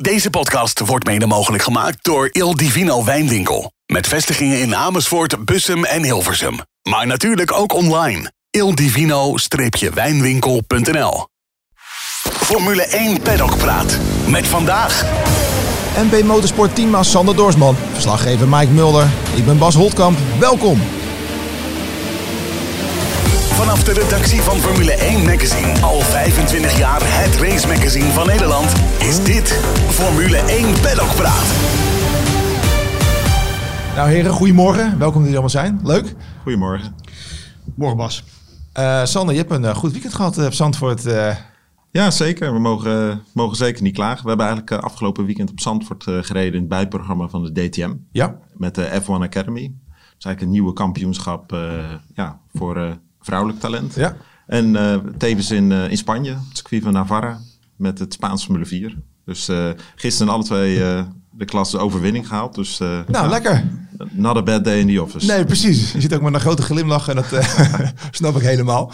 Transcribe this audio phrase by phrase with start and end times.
[0.00, 3.72] Deze podcast wordt mede mogelijk gemaakt door Il Divino Wijnwinkel.
[3.86, 6.58] Met vestigingen in Amersfoort, Bussum en Hilversum.
[6.88, 8.32] Maar natuurlijk ook online.
[8.50, 11.26] ildivino-wijnwinkel.nl
[12.22, 13.98] Formule 1 Paddock Praat.
[14.26, 15.04] Met vandaag...
[15.96, 17.76] MP Motorsport teammaat Sander Doorsman.
[17.92, 19.08] Verslaggever Mike Mulder.
[19.36, 20.18] Ik ben Bas Holtkamp.
[20.38, 20.80] Welkom.
[23.60, 28.72] Vanaf de redactie van Formule 1 Magazine, al 25 jaar het race magazine van Nederland,
[28.98, 29.48] is dit
[29.88, 31.46] Formule 1 Paddock Praat.
[33.94, 34.98] Nou heren, goedemorgen.
[34.98, 35.80] Welkom dat jullie allemaal zijn.
[35.82, 36.14] Leuk.
[36.42, 36.94] Goedemorgen.
[37.76, 38.24] Morgen Bas.
[38.78, 41.02] Uh, Sander, je hebt een uh, goed weekend gehad uh, op Zandvoort.
[41.90, 42.52] Ja, zeker.
[42.52, 44.22] We mogen, mogen zeker niet klagen.
[44.22, 47.94] We hebben eigenlijk afgelopen weekend op Zandvoort gereden in het bijprogramma van de DTM.
[48.12, 48.38] Ja.
[48.56, 49.62] Met de F1 Academy.
[49.62, 51.56] Dat is eigenlijk een nieuwe kampioenschap
[52.14, 53.94] ja, voor vrouwelijk talent.
[53.94, 54.16] Ja.
[54.46, 57.40] En uh, tevens in, uh, in Spanje, het circuit van Navarra,
[57.76, 58.96] met het Spaans Formule 4.
[59.24, 60.78] Dus uh, gisteren alle twee
[61.30, 62.54] de klasse overwinning gehaald.
[62.54, 63.64] Dus, nou, ja, lekker.
[64.10, 65.26] Not a bad day in the office.
[65.26, 65.92] Nee, precies.
[65.92, 67.26] Je zit ook met een grote glimlach en dat
[68.10, 68.92] snap ik helemaal.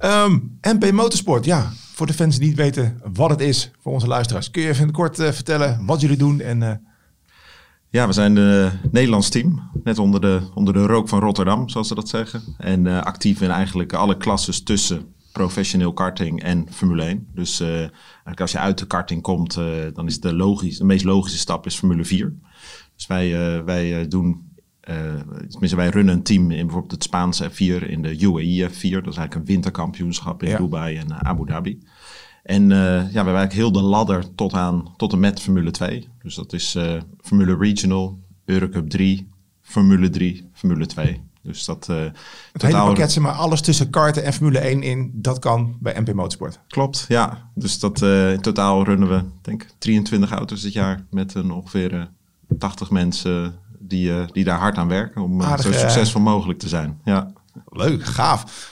[0.00, 1.72] Um, MP Motorsport, ja.
[1.94, 4.50] Voor de fans die niet weten wat het is, voor onze luisteraars.
[4.50, 6.91] Kun je even kort vertellen wat jullie doen en...
[7.92, 9.70] Ja, we zijn een Nederlands team.
[9.84, 12.42] Net onder de, onder de rook van Rotterdam, zoals ze dat zeggen.
[12.58, 17.26] En uh, actief in eigenlijk alle klasses tussen professioneel karting en Formule 1.
[17.34, 20.84] Dus uh, eigenlijk als je uit de karting komt, uh, dan is de, logisch, de
[20.84, 22.34] meest logische stap is Formule 4.
[22.96, 24.50] Dus wij, wij doen,
[25.48, 28.72] tenminste wij runnen een team in bijvoorbeeld het Spaanse F4 in de UAE F4.
[28.72, 30.58] Dat is eigenlijk een winterkampioenschap in ja.
[30.58, 31.78] Dubai en Abu Dhabi.
[32.42, 35.70] En uh, ja, we hebben eigenlijk heel de ladder tot, aan, tot en met Formule
[35.70, 36.08] 2.
[36.22, 41.20] Dus dat is uh, Formule Regional, Eurocup 3, Formule 3, Formule 2.
[41.42, 41.86] Dus dat...
[41.90, 42.12] Uh, het
[42.52, 42.84] totaal...
[42.84, 46.60] hele pakket, maar, alles tussen karten en Formule 1 in, dat kan bij MP Motorsport.
[46.68, 47.50] Klopt, ja.
[47.54, 52.10] Dus dat in totaal runnen we, denk 23 auto's dit jaar met een ongeveer
[52.58, 57.00] 80 mensen die, die daar hard aan werken om Aardig, zo succesvol mogelijk te zijn.
[57.04, 57.32] Ja.
[57.68, 58.70] Leuk, gaaf.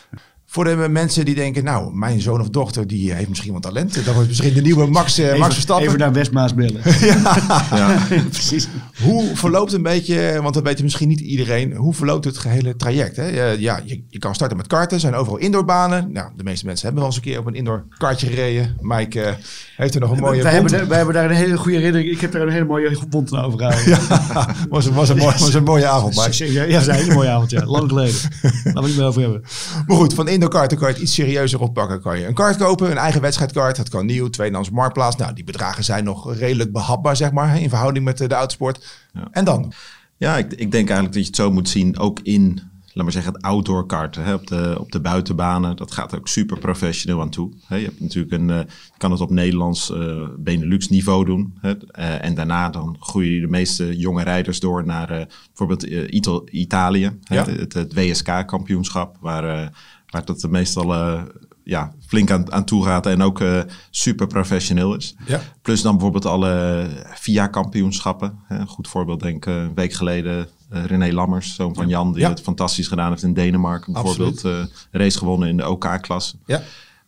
[0.53, 4.05] Voor de mensen die denken, nou, mijn zoon of dochter die heeft misschien wat talent.
[4.05, 5.87] Dat wordt misschien de nieuwe Max, uh, even, Max Verstappen.
[5.87, 6.81] Even naar Westmaas bellen.
[7.01, 7.65] ja.
[7.71, 8.07] ja.
[8.31, 8.69] precies.
[9.03, 13.17] Hoe verloopt een beetje, want dat weet misschien niet iedereen, hoe verloopt het gehele traject?
[13.17, 13.27] Hè?
[13.53, 16.13] Ja, je, je kan starten met karten, zijn overal indoorbanen.
[16.13, 18.77] Nou, de meeste mensen hebben wel eens een keer op een indoor kartje gereden.
[18.81, 19.29] Mike uh,
[19.77, 22.13] heeft er nog een mooie wij hebben, wij hebben daar een hele goede herinnering.
[22.13, 23.89] Ik heb daar een hele mooie bond aan overgehouden.
[23.89, 26.53] ja, was, was, een, mooi, was een mooie avond, Mike.
[26.53, 27.67] Ja, ja, een hele mooie avond, ja.
[27.67, 28.15] Lang geleden.
[28.43, 29.43] Laten we het niet meer over hebben.
[29.87, 32.01] Maar goed, van indoor karten kan je het iets serieuzer oppakken.
[32.01, 33.77] Kan je een kaart kopen, een eigen wedstrijdkaart.
[33.77, 35.17] Dat kan nieuw, tweedehands marktplaats.
[35.17, 38.87] Nou, die bedragen zijn nog redelijk behapbaar, zeg maar, in verhouding met de, de autosport.
[39.13, 39.29] Ja.
[39.31, 39.73] En dan?
[40.17, 43.13] Ja, ik, ik denk eigenlijk dat je het zo moet zien, ook in laat maar
[43.13, 45.77] zeggen, het outdoor karten hè, op, de, op de buitenbanen.
[45.77, 47.53] Dat gaat ook super professioneel aan toe.
[47.67, 47.77] Hè.
[47.77, 48.61] Je hebt natuurlijk een, uh,
[48.97, 51.59] kan het op Nederlands uh, Benelux niveau doen.
[51.61, 51.71] Hè.
[51.71, 57.19] Uh, en daarna dan groeien de meeste jonge rijders door naar bijvoorbeeld Ital Italië.
[57.21, 57.45] Ja.
[57.45, 59.73] Hè, het, het WSK kampioenschap, waar
[60.11, 61.23] waar dat meestal uh,
[61.65, 63.61] ja, flink aan, aan toe gaat en ook uh,
[63.91, 65.15] super professioneel is.
[65.27, 65.41] Ja.
[65.63, 68.39] Plus dan bijvoorbeeld alle VIA-kampioenschappen.
[68.49, 72.23] Een goed voorbeeld denk ik een week geleden uh, René Lammers, zoon van Jan, die
[72.23, 72.29] ja.
[72.29, 73.93] het fantastisch gedaan heeft in Denemarken.
[73.93, 74.43] Bijvoorbeeld
[74.91, 76.37] race gewonnen in de OK-klasse.
[76.47, 76.63] Ja.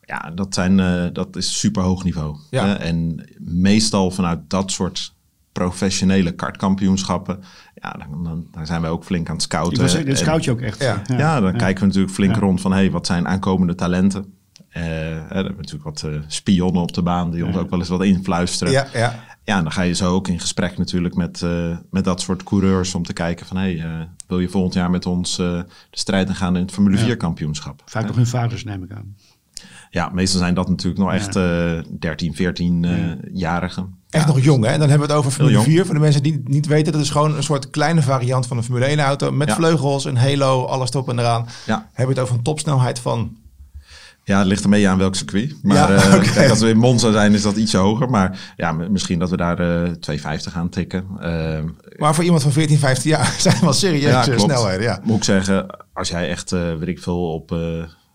[0.05, 0.77] Ja, dat, zijn,
[1.13, 2.37] dat is super hoog niveau.
[2.51, 2.79] Ja.
[2.79, 5.15] en meestal vanuit dat soort
[5.53, 7.41] professionele kartkampioenschappen.
[7.75, 9.89] Ja, dan, dan, daar zijn wij ook flink aan het scouten.
[9.89, 10.83] Zeggen, dan scout je ook echt.
[10.83, 11.19] Ja, ja.
[11.19, 11.59] ja dan ja.
[11.59, 12.73] kijken we natuurlijk flink rond van...
[12.73, 14.25] hey, wat zijn aankomende talenten?
[14.69, 17.31] Uh, we hebben natuurlijk wat uh, spionnen op de baan...
[17.31, 18.73] die ons ook wel eens wat influisteren.
[18.73, 19.25] Ja, ja.
[19.45, 22.43] ja, en dan ga je zo ook in gesprek natuurlijk met, uh, met dat soort
[22.43, 22.95] coureurs...
[22.95, 26.57] om te kijken van, hey, wil je volgend jaar met ons de strijd aan gaan...
[26.57, 27.83] in het Formule 4 kampioenschap?
[27.85, 29.17] Vaak nog hun vaders, neem ik aan.
[29.93, 31.33] Ja, meestal zijn dat natuurlijk nog echt
[32.01, 34.01] 13, 14-jarigen.
[34.11, 34.33] Echt ja.
[34.33, 34.71] nog jong, hè?
[34.71, 35.85] En dan hebben we het over Formule 4.
[35.85, 38.57] Voor de mensen die het niet weten, dat is gewoon een soort kleine variant van
[38.57, 39.33] een Formule 1 auto.
[39.33, 39.55] Met ja.
[39.55, 41.47] vleugels, een halo, alles erop en eraan.
[41.67, 41.89] Ja.
[41.93, 43.37] Hebben we het over een topsnelheid van...
[44.25, 45.57] Ja, het ligt ermee aan welk circuit.
[45.63, 48.11] Maar ja, uh, kijk, als we in Monza zijn, is dat iets hoger.
[48.11, 51.05] Maar ja, misschien dat we daar uh, 250 gaan tikken.
[51.21, 51.59] Uh,
[51.97, 54.83] maar voor iemand van 14, 15 jaar zijn wel serieus ja, snelheden.
[54.83, 55.01] Ja.
[55.03, 57.57] Moet ik zeggen, als jij echt, uh, weet ik veel, op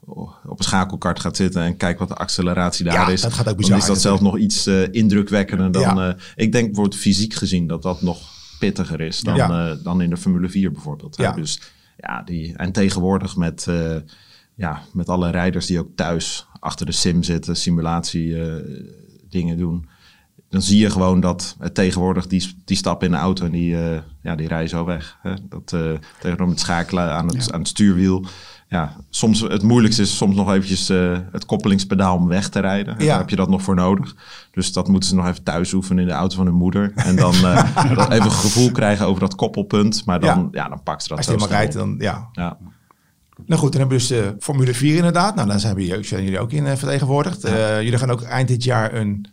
[0.08, 3.22] op een schakelkart gaat zitten en kijk wat de acceleratie daar ja, is.
[3.22, 5.82] Dat gaat ook dan is dat zelf nog iets uh, indrukwekkender dan.
[5.82, 6.08] Ja.
[6.08, 8.20] Uh, ik denk bijvoorbeeld fysiek gezien dat dat nog
[8.60, 9.70] pittiger is dan, ja.
[9.70, 11.18] uh, dan in de Formule 4 bijvoorbeeld.
[11.18, 11.32] Ja.
[11.32, 11.62] Dus
[11.98, 13.68] ja, die, en tegenwoordig met,
[14.56, 18.36] ja, met alle rijders die ook thuis achter de sim zitten, simulatie
[19.30, 19.88] dingen doen.
[20.50, 23.76] Dan zie je gewoon dat tegenwoordig die, die stappen in de auto en die,
[24.22, 25.18] ja, die rijden zo weg.
[25.22, 25.34] Hè?
[25.50, 28.26] Dat, tegenwoordig met schakelen aan het, aan het stuurwiel
[28.68, 32.96] ja, soms het moeilijkste is soms nog eventjes eh, het koppelingspedaal om weg te rijden.
[32.98, 33.06] Ja.
[33.06, 34.16] Daar heb je dat nog voor nodig.
[34.52, 36.92] Dus dat moeten ze nog even thuis oefenen in de auto van hun moeder.
[36.96, 37.72] En dan eh,
[38.10, 40.06] even een gevoel krijgen over dat koppelpunt.
[40.06, 40.64] Maar dan, Ja.
[40.64, 40.70] ja.
[40.70, 42.30] dan pakt ze dat Als je helemaal rijdt, dan ja.
[42.32, 42.58] Ja.
[43.46, 45.36] Nou goed, dan hebben we dus de Formule 4 inderdaad.
[45.36, 47.44] Nou, daar zijn, we, zijn jullie ook in eh, vertegenwoordigd.
[47.44, 49.26] Eh, jullie gaan ook eind dit jaar een,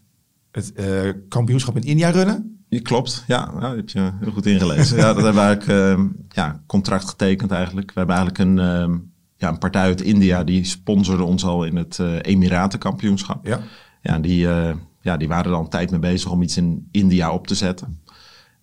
[0.50, 2.48] het eh, kampioenschap in India runnen.
[2.82, 4.96] Klopt, ja, dat heb je heel goed ingelezen.
[4.96, 7.86] ja, dat hebben we eigenlijk ja, contract getekend eigenlijk.
[7.86, 8.96] We hebben eigenlijk een, ehm,
[9.36, 13.46] ja, een partij uit India die sponsorde ons al in het eh Emiratenkampioenschap.
[13.46, 13.60] Ja.
[14.02, 16.88] Ja, die, eh, ja, die waren er al een tijd mee bezig om iets in
[16.90, 18.00] India op te zetten.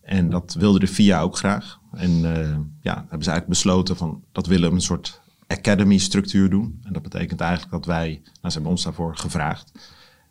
[0.01, 1.79] En dat wilde de FIA ook graag.
[1.91, 6.49] En eh, ja, hebben ze eigenlijk besloten van dat willen we een soort academy structuur
[6.49, 6.79] doen.
[6.83, 9.71] En dat betekent eigenlijk dat wij, nou ze hebben ons daarvoor gevraagd,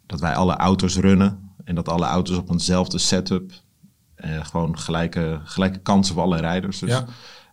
[0.07, 1.49] dat wij alle auto's runnen.
[1.65, 3.53] En dat alle auto's op eenzelfde setup,
[4.15, 6.79] eh, gewoon gelijke, gelijke kansen voor alle rijders.
[6.79, 7.05] Dus Ja.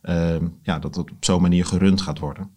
[0.03, 2.49] ja, ja dat het op zo'n manier gerund gaat worden.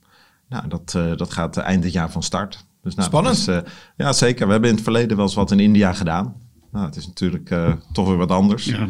[0.50, 2.64] Nou, dat, eh, dat gaat eh, eind dit jaar van start.
[2.82, 3.37] Dus, nou, Spannend.
[3.37, 3.58] is, eh,
[3.97, 4.47] ja, zeker.
[4.47, 6.35] We hebben in het verleden wel eens wat in India gedaan.
[6.73, 8.64] Nou, het is natuurlijk eh, toch weer wat anders.
[8.64, 8.88] Ja.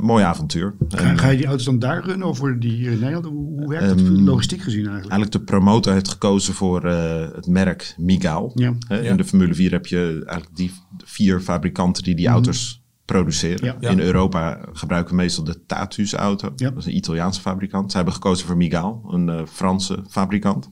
[0.00, 0.74] Mooi avontuur.
[0.88, 3.24] Ga, En, ga je die auto's dan daar runnen of worden die hier in Nederland?
[3.24, 5.10] Hoe, hoe werkt dat Ehm, logistiek gezien eigenlijk?
[5.12, 8.52] Eigenlijk de promotor heeft gekozen voor eh, het merk Migal.
[8.54, 8.74] Ja.
[8.88, 10.72] In de Formule 4 heb je eigenlijk die
[11.04, 13.76] vier fabrikanten die die auto's produceren.
[13.80, 13.90] Ja.
[13.90, 16.52] In Europa gebruiken we meestal de Tatus auto.
[16.56, 16.70] Ja.
[16.70, 17.90] Dat is een Italiaanse fabrikant.
[17.90, 20.70] Zij hebben gekozen voor Migal, een eh, Franse fabrikant.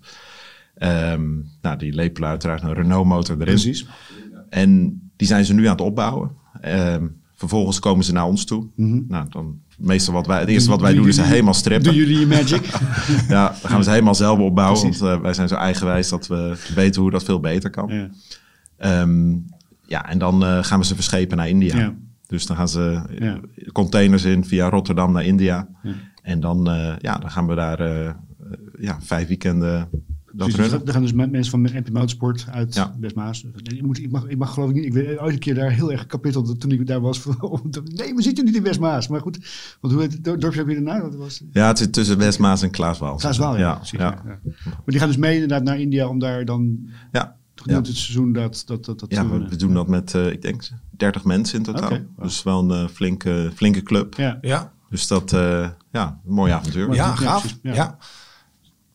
[0.75, 1.31] Ehm,
[1.63, 3.47] nou, die lepelen uiteraard een Renault motor erin.
[3.47, 3.87] Precies.
[4.51, 6.31] En die zijn ze nu aan het opbouwen.
[6.61, 8.67] Ehm, vervolgens komen ze naar ons toe.
[9.09, 11.85] Nou, dan meestal wat wij, het eerste wat wij doen is ze helemaal strippen.
[11.85, 12.67] Doen jullie je magic?
[13.29, 14.81] Ja, dan gaan we ze helemaal zelf opbouwen.
[14.81, 15.01] Precies.
[15.01, 17.89] Want eh, wij zijn zo eigenwijs dat we weten hoe dat veel beter kan.
[17.89, 18.09] Ja,
[18.79, 19.07] ja.
[19.87, 21.77] ja en dan eh, gaan we ze verschepen naar India.
[21.77, 21.95] Ja.
[22.27, 23.41] Dus dan gaan ze Ja.
[23.73, 25.69] containers in via Rotterdam naar India.
[25.83, 25.93] Ja.
[26.23, 28.11] En dan, eh, ja, dan gaan we daar eh,
[28.79, 29.89] ja, vijf weekenden
[30.33, 30.87] dat Dus runnen.
[30.87, 32.95] er gaan dus met mensen van MP Motorsport uit Ja.
[33.01, 33.45] Westmaas.
[33.63, 34.85] Ik, moet, ik, mag, ik mag geloof ik niet.
[34.85, 37.25] Ik weet ooit een keer daar heel erg kapittel toen ik daar was.
[37.95, 39.09] nee, we zitten niet in Westmaas.
[39.09, 39.39] Maar goed,
[39.81, 41.01] want hoe heet het dor- dorpje ook weer daarna?
[41.01, 43.17] Dat was Ja, het zit tussen Westmaas en Klaaswaal.
[43.17, 43.61] Klaaswaal, ja.
[43.61, 44.05] ja, precies, ja.
[44.05, 44.39] ja, ja.
[44.65, 47.37] Maar die gaan dus mee inderdaad naar India om daar dan Ja.
[47.55, 47.95] Gedurende Ja.
[47.95, 51.25] het seizoen dat, dat, dat, dat Ja, we, doen dat met, eh, ik denk, 30
[51.25, 51.89] mensen in totaal.
[51.91, 52.23] Wow.
[52.23, 54.15] Dus wel een eh, flinke, flinke club.
[54.15, 54.39] Ja.
[54.41, 56.89] Ja, Dus dat, eh, ja, een mooi avontuur.
[56.89, 57.57] Ja, ja, gaaf.
[57.63, 57.75] Ja.
[57.75, 57.97] ja.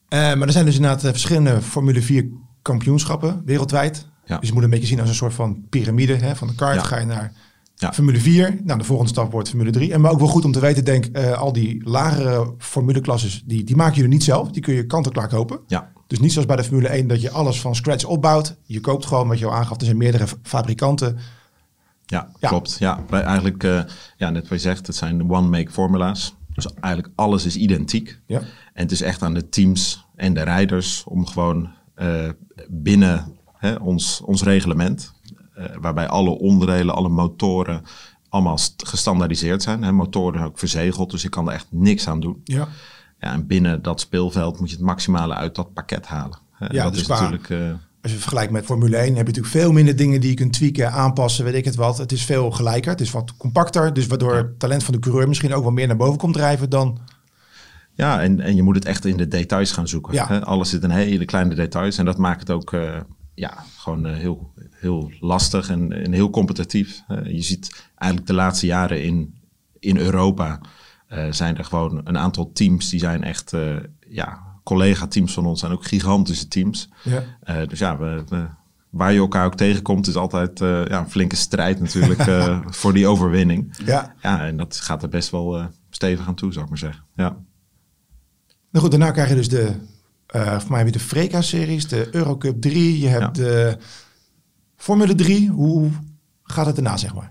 [0.07, 2.29] Eh, maar er zijn dus inderdaad verschillende Formule 4
[2.61, 4.07] kampioenschappen wereldwijd.
[4.25, 4.37] Ja.
[4.37, 6.13] Dus je moet een beetje zien als een soort van piramide.
[6.15, 6.35] Hè?
[6.35, 6.83] Van de kart Ja.
[6.83, 7.33] ga je naar
[7.75, 7.93] Ja.
[7.93, 8.59] Formule 4.
[8.63, 9.93] Nou, de volgende stap wordt Formule 3.
[9.93, 13.63] En maar ook wel goed om te weten, denk eh, al die lagere formuleklasses, die,
[13.63, 14.51] die maken jullie niet zelf.
[14.51, 15.59] Die kun je kant-en-klaar kopen.
[15.67, 18.55] Ja, Dus niet zoals bij de Formule 1 dat je alles van scratch opbouwt.
[18.63, 19.77] Je koopt gewoon wat je al aangaf.
[19.79, 21.17] Er zijn meerdere fa- fabrikanten.
[22.05, 22.47] Ja, Ja.
[22.49, 22.75] klopt.
[22.79, 23.81] Ja, wij eigenlijk, eh,
[24.17, 26.35] ja, net wat je zegt, het zijn one-make formula's.
[26.53, 28.19] Dus eigenlijk alles is identiek.
[28.25, 28.39] Ja.
[28.73, 32.29] En het is echt aan de teams en de rijders om gewoon eh,
[32.67, 35.13] binnen hè, ons, ons reglement,
[35.53, 37.81] eh, waarbij alle onderdelen, alle motoren
[38.29, 39.83] allemaal st- gestandaardiseerd zijn.
[39.83, 42.41] Hè, motoren ook verzegeld, dus je kan er echt niks aan doen.
[42.43, 42.67] Ja.
[43.19, 46.37] Ja, en binnen dat speelveld moet je het maximale uit dat pakket halen.
[46.59, 47.49] Ja, dat dus is qua- natuurlijk.
[47.49, 47.71] eh,
[48.01, 50.53] Als je vergelijkt met Formule 1 heb je natuurlijk veel minder dingen die je kunt
[50.53, 51.97] tweaken, aanpassen, weet ik het wat.
[51.97, 53.93] Het is veel gelijker, het is wat compacter.
[53.93, 56.69] Dus waardoor het talent van de coureur misschien ook wel meer naar boven komt drijven
[56.69, 56.99] dan...
[57.93, 60.13] Ja, en, en je moet het echt in de details gaan zoeken.
[60.13, 60.23] Ja.
[60.37, 61.97] Alles zit in hele kleine details.
[61.97, 62.99] En dat maakt het ook eh,
[63.33, 67.01] ja, gewoon eh, heel, heel lastig en, en heel competitief.
[67.23, 69.33] Je ziet eigenlijk de laatste jaren in,
[69.79, 70.59] in Europa...
[71.09, 73.53] eh, zijn er gewoon een aantal teams die zijn echt...
[73.53, 73.75] eh,
[74.07, 76.89] ja, collega-teams van ons zijn ook gigantische teams.
[77.03, 77.23] Ja.
[77.41, 78.47] Eh, dus ja, we, we-
[78.89, 80.07] waar je elkaar ook tegenkomt...
[80.07, 82.23] is altijd ja, een flinke strijd natuurlijk
[82.79, 83.73] voor die overwinning.
[83.85, 84.13] Ja.
[84.21, 87.03] Ja, en dat gaat er best wel stevig aan toe, zou ik maar zeggen.
[87.15, 87.37] Ja.
[88.71, 89.73] Nou goed, daarna krijg je dus de,
[90.59, 92.99] voor mij weer de Freca-series, de Eurocup 3.
[92.99, 93.43] Je hebt Ja.
[93.43, 93.77] de
[94.75, 95.49] Formule 3.
[95.49, 95.89] Hoe
[96.43, 97.29] gaat het daarna, zeg maar?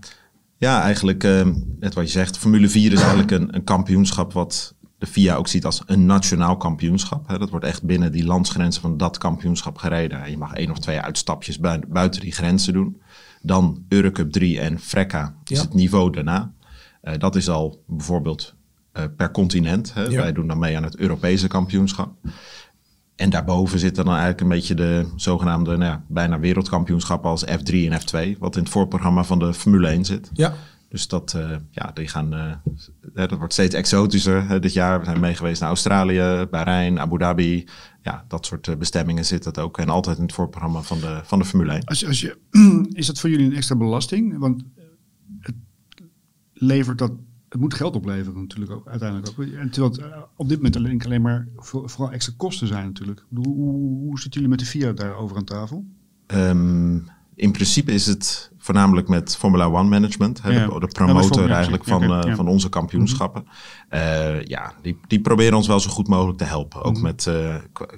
[0.58, 1.46] Ja, eigenlijk eh,
[1.80, 2.38] net wat je zegt.
[2.38, 6.56] Formule 4 is eigenlijk een, een kampioenschap wat de FIA ook ziet als een nationaal
[6.56, 7.28] kampioenschap.
[7.28, 7.38] Hè.
[7.38, 10.22] Dat wordt echt binnen die landsgrenzen van dat kampioenschap gereden.
[10.22, 13.00] En je mag één of twee uitstapjes bui- buiten die grenzen doen.
[13.42, 15.62] Dan Eurocup 3 en Freca is Ja.
[15.62, 16.52] het niveau daarna.
[17.00, 18.54] Eh, dat is al bijvoorbeeld
[18.92, 19.94] eh, per continent.
[19.94, 20.02] Hè.
[20.02, 20.20] Ja.
[20.20, 22.12] Wij doen dan mee aan het Europese kampioenschap.
[23.18, 27.74] En daarboven zitten dan eigenlijk een beetje de zogenaamde nou ja, bijna wereldkampioenschappen als F3
[27.74, 28.38] en F2.
[28.38, 30.30] Wat in het voorprogramma van de Formule 1 zit.
[30.32, 30.54] Ja.
[30.88, 32.32] Dus dat, eh, ja, die gaan,
[33.14, 34.98] hè, dat wordt steeds exotischer dit jaar.
[34.98, 37.66] We zijn mee geweest naar Australië, Bahrein, Abu Dhabi.
[38.02, 39.78] Ja, dat soort eh, bestemmingen zit dat ook.
[39.78, 41.84] En altijd in het voorprogramma van de, van de Formule 1.
[41.84, 42.38] Als, als je,
[42.92, 44.38] is dat voor jullie een extra belasting?
[44.38, 44.62] Want
[45.40, 45.54] het
[46.52, 47.12] levert dat
[47.48, 49.46] het moet geld opleveren natuurlijk ook, uiteindelijk ook.
[49.46, 52.86] En terwijl het eh, op dit moment alleen, alleen maar voor- vooral extra kosten zijn
[52.86, 53.24] natuurlijk.
[53.28, 55.84] Bedoel, Hoe, hoe zitten jullie met de FIA daarover aan tafel?
[56.26, 56.96] Ehm,
[57.34, 60.66] in principe is het voornamelijk met Formula One management, hè, Ja.
[60.66, 63.44] de, is promotor eigenlijk van, eh, van onze kampioenschappen.
[63.88, 66.82] Eh, ja, die, die proberen ons wel zo goed mogelijk te helpen.
[66.82, 67.54] Ook met eh,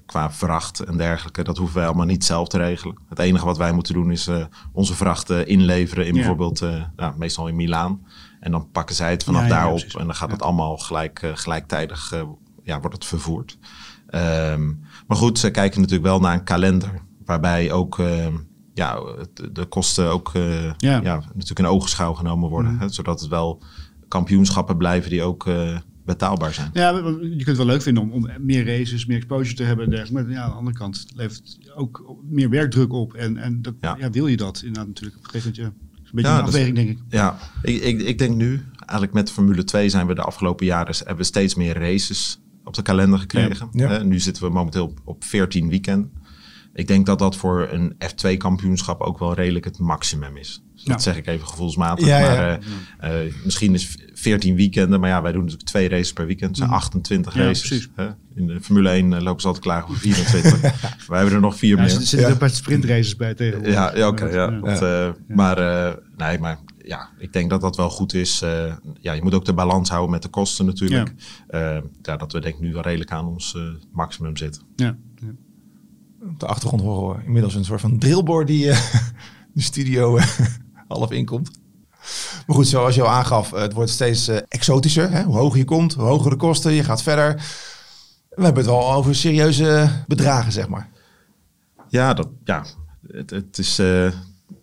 [0.07, 1.43] qua, vracht en dergelijke.
[1.45, 2.97] Dat hoeven wij allemaal niet zelf te regelen.
[3.09, 4.29] Het enige wat wij moeten doen is
[4.73, 6.61] onze vracht eh, inleveren in bijvoorbeeld,
[6.97, 8.01] nou, meestal in Milaan.
[8.41, 9.95] En dan pakken zij het vanaf Ja, ja, daarop precies.
[9.95, 12.23] en dan gaat het allemaal gelijk, eh, gelijktijdig eh,
[12.63, 13.59] ja, wordt het vervoerd.
[14.07, 14.67] Ehm,
[15.07, 16.91] maar goed, ze kijken natuurlijk wel naar een kalender
[17.25, 18.35] waarbij ook ehm,
[18.75, 19.01] ja,
[19.53, 20.73] de kosten ook eh, ja.
[20.79, 21.01] Ja.
[21.01, 21.27] Mhm.
[21.27, 22.79] natuurlijk in ogenschouw genomen worden.
[22.79, 23.63] Hè, zodat het wel
[24.09, 25.49] kampioenschappen blijven die ook
[26.05, 26.71] betaalbaar zijn.
[26.73, 29.85] Ja, je kunt het wel leuk vinden om, om meer races, meer exposure te hebben
[29.85, 30.29] en dergelijke.
[30.29, 33.15] Maar ja, aan de andere kant levert ook meer werkdruk op.
[33.15, 33.97] En, en dat, Ja.
[33.99, 34.11] ja.
[34.11, 35.17] wil je dat inderdaad natuurlijk.
[35.19, 35.89] Op een gegeven moment, ja.
[36.11, 36.99] Een beetje Ja, een is- afweging, denk ik.
[37.09, 40.97] Ja, ik, ik, ik denk nu, eigenlijk met Formule 2 zijn we de afgelopen jaren
[40.97, 43.69] hebben we steeds meer races op de kalender gekregen.
[43.73, 43.89] Ja.
[43.89, 43.95] Ja.
[43.95, 46.13] Hè, nu zitten we momenteel op, op 14 weekenden.
[46.75, 50.63] Ik denk dat dat voor een F2-kampioenschap ook wel redelijk het maximum is.
[50.81, 50.93] Dus Ja.
[50.93, 52.07] Dat zeg ik even gevoelsmatig.
[52.07, 52.27] Ja, ja.
[52.35, 52.59] maar
[52.99, 56.49] eh, eh, misschien is 14 weekenden, maar ja, wij doen natuurlijk twee races per weekend.
[56.51, 57.69] Het zijn 28 Ja, races.
[57.69, 57.89] precies.
[57.95, 58.09] Hè?
[58.35, 60.61] In de Formule 1 eh, lopen ze altijd klaar voor 24.
[61.09, 61.85] Wij hebben er nog vier Ja, meer.
[61.85, 62.31] er zitten er Ja.
[62.31, 63.75] een paar sprintraces bij tegenwoordig.
[63.75, 64.61] Ja, ja oké.
[65.29, 68.43] Maar eh, eh, nee, maar ja, ik denk dat dat wel goed is.
[68.43, 71.13] Eh, ja, je moet ook de balans houden met de kosten natuurlijk.
[71.51, 71.83] Ja.
[72.03, 74.63] ja, dat we denk ik nu wel redelijk aan ons eh, maximum zitten.
[74.77, 74.97] Ja.
[75.15, 75.29] ja.
[76.29, 78.95] Op de achtergrond horen we inmiddels een soort van drillboard die eh,
[79.55, 80.19] de studio
[80.99, 81.51] half inkomt.
[82.47, 85.11] Maar goed, zoals je al aangaf, het wordt steeds eh, exotischer.
[85.11, 85.23] Hè?
[85.23, 87.35] Hoe hoger je komt, hoe hoger de kosten, je gaat verder.
[88.29, 90.89] We hebben het wel over serieuze bedragen, zeg maar.
[91.89, 92.65] Ja, dat, ja
[93.13, 94.11] het, het, is, eh,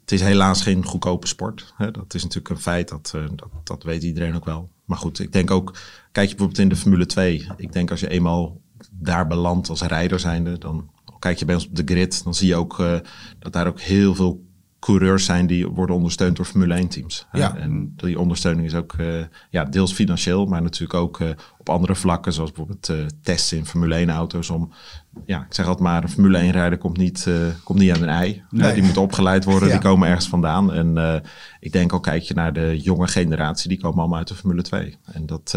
[0.01, 1.73] het is helaas geen goedkope sport.
[1.77, 1.91] Hè?
[1.91, 4.69] Dat is natuurlijk een feit, dat, eh, dat, dat weet iedereen ook wel.
[4.85, 5.77] Maar goed, ik denk ook,
[6.11, 7.47] kijk je bijvoorbeeld in de Formule 2.
[7.57, 11.67] Ik denk als je eenmaal daar belandt als rijder zijnde, dan kijk je bij ons
[11.67, 12.99] op de grid, dan zie je ook eh,
[13.39, 14.45] dat daar ook heel veel
[14.79, 17.25] coureurs zijn die worden ondersteund door Formule 1 teams.
[17.31, 17.55] Ja.
[17.55, 19.07] En die ondersteuning is ook eh,
[19.49, 23.65] ja, deels financieel, maar natuurlijk ook eh, op andere vlakken, zoals bijvoorbeeld eh, testen in
[23.65, 24.71] Formule 1 auto's om,
[25.25, 27.29] ja, ik zeg altijd maar, een Formule 1 rijder komt niet,
[27.63, 28.43] komt niet aan een ei.
[28.49, 28.73] Nee.
[28.73, 29.73] Die moet opgeleid worden, Ja.
[29.73, 30.73] die komen ergens vandaan.
[30.73, 31.21] En
[31.59, 34.61] ik denk ook, kijk je naar de jonge generatie, die komen allemaal uit de Formule
[34.61, 34.97] 2.
[35.05, 35.51] En dat,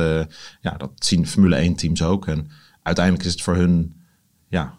[0.60, 2.26] ja, dat zien Formule 1 teams ook.
[2.26, 2.50] En
[2.82, 3.94] uiteindelijk is het voor hun
[4.48, 4.78] ja,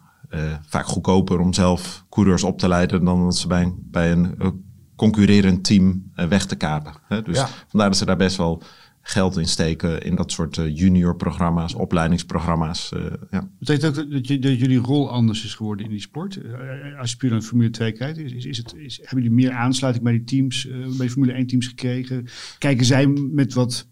[0.68, 4.36] vaak goedkoper om zelf coureurs op te leiden dan dat ze bij een, bij een
[4.40, 4.48] eh,
[4.96, 6.94] concurrerend team eh, weg te kapen.
[7.08, 7.22] Hè?
[7.22, 7.48] Dus Ja.
[7.68, 8.64] vandaar dat ze daar best wel
[9.04, 12.92] geld in steken in dat soort eh, juniorprogramma's, opleidingsprogramma's.
[12.92, 13.50] eh, ja.
[13.60, 16.36] Betekent ook dat, je, dat jullie rol anders is geworden in die sport?
[16.42, 19.52] Eh, Als je puur naar Formule 2 kijkt, is, is, het, is, hebben jullie meer
[19.52, 22.26] aansluiting bij die teams, eh, bij de Formule 1 teams gekregen?
[22.58, 23.88] Kijken zij met wat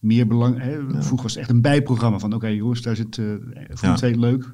[0.00, 0.58] meer belang?
[0.62, 0.78] Hè?
[0.90, 3.94] Vroeger was het echt een bijprogramma van, oké jongens, daar zit eh Formule Ja.
[3.94, 4.52] 2 leuk.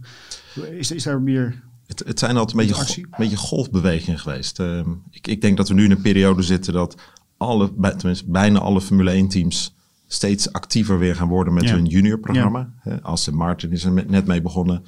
[0.70, 1.62] Is, is daar meer...
[1.86, 4.58] Het, het zijn altijd een beetje, een beetje golfbewegingen geweest.
[4.60, 6.96] Ehm, ik, ik denk dat we nu in een periode zitten dat
[7.36, 9.74] alle, tenminste bijna alle Formule 1 teams
[10.06, 11.74] steeds actiever weer gaan worden met Ja.
[11.74, 12.70] hun juniorprogramma.
[12.78, 14.82] Hè, Aston Martin is er met- net mee begonnen.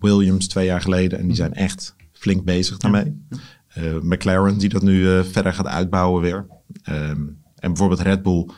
[0.00, 1.18] Williams twee jaar geleden.
[1.18, 3.22] En die zijn echt flink bezig daarmee.
[3.68, 6.46] Eh, McLaren die dat nu eh, verder gaat uitbouwen weer.
[6.82, 7.20] Ehm,
[7.54, 8.48] en bijvoorbeeld Red Bull.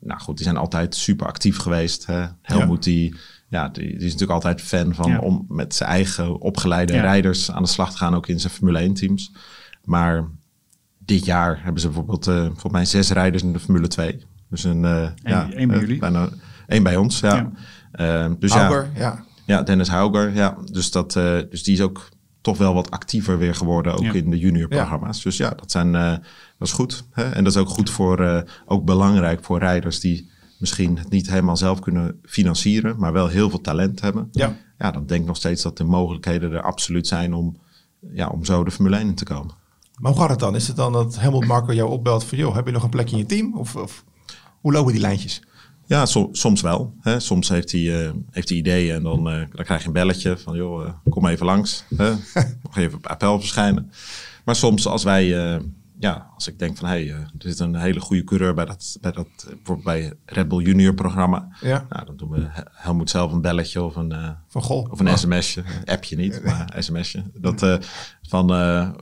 [0.00, 2.06] Nou goed, die zijn altijd super actief geweest.
[2.06, 2.26] Hè.
[2.42, 3.14] Helmut die,
[3.48, 5.18] ja, die, die is natuurlijk altijd fan van Ja.
[5.18, 7.00] om met zijn eigen opgeleide Ja.
[7.00, 8.14] rijders aan de slag te gaan.
[8.14, 9.32] Ook in zijn Formule 1 teams.
[9.84, 10.24] Maar
[10.98, 14.24] dit jaar hebben ze bijvoorbeeld eh volgens mij zes rijders in de Formule 2.
[14.50, 15.98] Dus een, eh ja, één bij eh, jullie?
[15.98, 16.28] Bijna,
[16.66, 17.34] één bij ons, ja.
[17.34, 17.50] Ja.
[17.92, 19.24] Ehm, dus ja, ja.
[19.46, 20.56] ja, Dennis Hauger, ja.
[20.72, 22.08] Dus, dat, eh, dus die is ook
[22.46, 24.12] toch wel wat actiever weer geworden, ook Ja.
[24.12, 25.22] in de juniorprogramma's.
[25.22, 26.10] Dus ja, dat, zijn, eh,
[26.58, 27.04] dat is goed.
[27.10, 27.30] Hè?
[27.30, 31.30] En dat is ook goed voor, eh, ook belangrijk voor rijders die misschien het niet
[31.30, 34.28] helemaal zelf kunnen financieren, maar wel heel veel talent hebben.
[34.32, 34.56] Ja.
[34.78, 37.56] Ja, dan denk ik nog steeds dat de mogelijkheden er absoluut zijn om,
[38.12, 39.54] ja, om zo de Formule 1 in te komen.
[39.98, 40.54] Maar hoe gaat het dan?
[40.54, 42.38] Is het dan dat Helmut Marko jou opbelt van...
[42.38, 43.54] joh, heb je nog een plekje in je team?
[43.58, 44.04] Of, of
[44.60, 45.42] hoe lopen die lijntjes?
[45.86, 46.94] Ja, so- soms wel.
[47.00, 47.20] Hè.
[47.20, 50.36] Soms heeft hij, eh, heeft hij ideeën en dan, eh, dan krijg je een belletje
[50.38, 51.84] van, joh, eh, kom even langs.
[51.96, 52.10] Hè.
[52.62, 53.90] Nog even op appel verschijnen.
[54.44, 55.58] Maar soms als wij,
[55.98, 58.64] ja, als ik denk van, hé, hey, eh, er zit een hele goede coureur bij
[58.64, 61.48] dat, bij dat bijvoorbeeld bij Red Bull Junior programma.
[61.60, 61.86] Ja.
[61.88, 64.90] Nou, dan doen we He- Helmoet zelf een belletje of een, eh, Van goh.
[64.92, 65.62] of een oh, sms'je.
[65.84, 67.22] Appje niet, maar sms'je.
[67.34, 67.76] Dat eh,
[68.22, 68.48] van,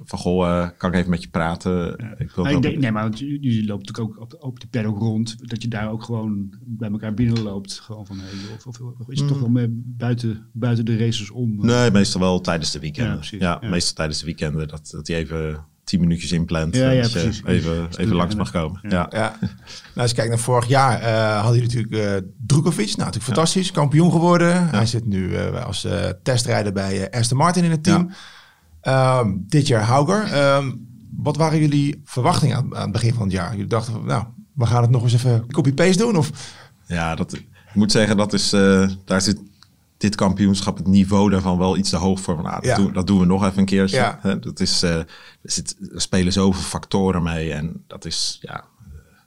[0.05, 1.93] van, goh, kan ik even met je praten?
[2.19, 4.99] Ik wil ik denk, nee, maar want jullie lopen natuurlijk ook op, op de paddock
[4.99, 5.49] rond.
[5.49, 7.73] Dat je daar ook gewoon bij elkaar binnenloopt.
[7.81, 11.31] Gewoon van, hey, of, of, of is het toch wel meer buiten, buiten de races
[11.31, 11.67] om?
[11.67, 13.11] Nee, meestal wel tijdens de weekenden.
[13.13, 13.41] Ja, Ja, precies.
[13.41, 13.71] Ja.
[13.71, 16.77] meestal tijdens de weekenden dat, dat hij even tien minuutjes inplant.
[16.77, 17.43] Ja, ja, dat je precies.
[17.45, 18.81] Even, even langs mag komen.
[18.83, 19.07] Ja.
[19.11, 19.37] Ja.
[19.41, 19.51] Nou,
[19.95, 22.87] als je kijkt naar vorig jaar, eh hadden jullie natuurlijk eh Drukovic.
[22.87, 23.71] Nou, natuurlijk fantastisch.
[23.71, 24.69] Kampioen geworden.
[24.69, 28.11] Hij zit nu eh, als eh, testrijder bij Aston Martin in het team.
[28.81, 30.23] Ehm, dit jaar Hauger.
[30.33, 30.71] Ehm,
[31.17, 33.51] wat waren jullie verwachtingen aan, aan het begin van het jaar?
[33.51, 36.17] Jullie dachten, van, nou, we gaan het nog eens even copy-paste doen?
[36.17, 36.31] Of,
[36.87, 39.39] Ja, dat, ik moet zeggen, dat is, eh, daar zit
[40.05, 42.43] dit kampioenschap, het niveau daarvan wel iets te hoog voor.
[42.43, 42.77] Nou, dat, Ja.
[42.77, 43.97] doen, dat doen we nog even een keertje.
[43.97, 44.35] Ja.
[44.41, 45.07] Dat is, eh, er,
[45.43, 48.65] zit, er spelen zoveel factoren mee en dat is, ja, eh,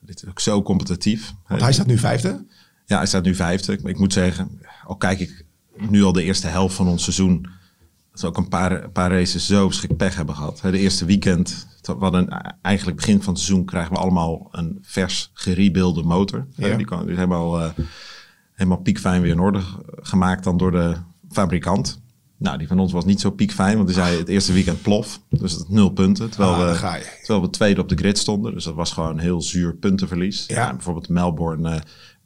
[0.01, 1.33] dit is ook zo competitief.
[1.47, 2.45] want hij staat nu vijfde.
[2.85, 3.71] Ja, hij staat nu vijfde.
[3.73, 5.45] Ik- Ik moet zeggen, al kijk ik
[5.89, 7.41] nu al de eerste helft van ons seizoen,
[8.11, 10.59] dat we ook een paar, een paar races zo verschrikkelijk pech hebben gehad.
[10.61, 14.77] De eerste weekend, we hadden een- eigenlijk begin van het seizoen krijgen we allemaal een
[14.81, 16.47] vers gerebuilde motor.
[16.55, 16.75] Ja.
[16.75, 17.73] Die, kan, is helemaal,
[18.57, 19.61] helemaal piekfijn weer in orde
[20.01, 20.95] gemaakt dan door de
[21.29, 22.01] fabrikant.
[22.37, 25.21] Nou, die van ons was niet zo piekfijn, want die zei het eerste weekend plof.
[25.29, 26.29] Dus dat nul punten.
[26.29, 28.53] Terwijl, Ah, we, terwijl we tweede op de grid stonden.
[28.53, 30.45] Dus dat was gewoon een heel zuur puntenverlies.
[30.47, 30.55] Ja.
[30.55, 31.81] Ja, bijvoorbeeld Melbourne,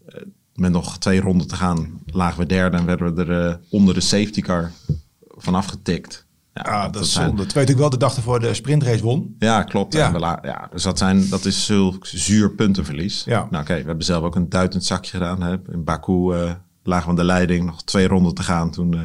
[0.05, 0.21] eh,
[0.55, 3.93] met nog twee ronden te gaan, lagen we derde en werden we er eh, onder
[3.93, 4.71] de safety car
[5.27, 6.25] vanaf getikt.
[6.53, 7.45] Ja, Ah, dat is zijn- zonde.
[7.45, 9.35] Terwijl ik wel de dag ervoor de sprintrace won.
[9.39, 9.93] ja, klopt.
[9.93, 10.11] Ja.
[10.19, 13.23] La- ja, dus dat, zijn, dat is zulk zuur puntenverlies.
[13.23, 13.47] Ja.
[13.49, 15.41] Nou oké, we hebben zelf ook een duitend zakje gedaan.
[15.41, 15.55] Hè.
[15.71, 16.51] In Baku eh,
[16.83, 18.71] lagen we aan de leiding, nog twee ronden te gaan.
[18.71, 18.99] Toen eh,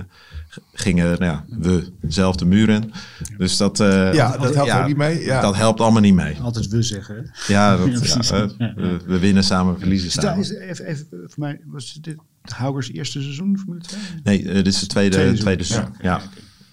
[0.72, 2.92] gingen nou ja, we zelf de muur in.
[3.38, 5.24] Dus dat, eh, Ja, dat helpt ook niet mee.
[5.24, 5.40] Ja.
[5.40, 6.40] Dat helpt allemaal niet mee.
[6.40, 7.16] Altijd we zeggen.
[7.16, 7.52] hè?
[7.52, 8.56] Ja, dat.
[8.56, 10.40] We, we winnen samen, verliezen Is dat, samen.
[10.40, 14.00] is, even, even voor mij, was dit Haugers eerste seizoen Formule 2?
[14.22, 15.94] Nee, dit is het tweede, Tweede tweede, seizoen.
[16.02, 16.20] seizoen.
[16.20, 16.20] Ja.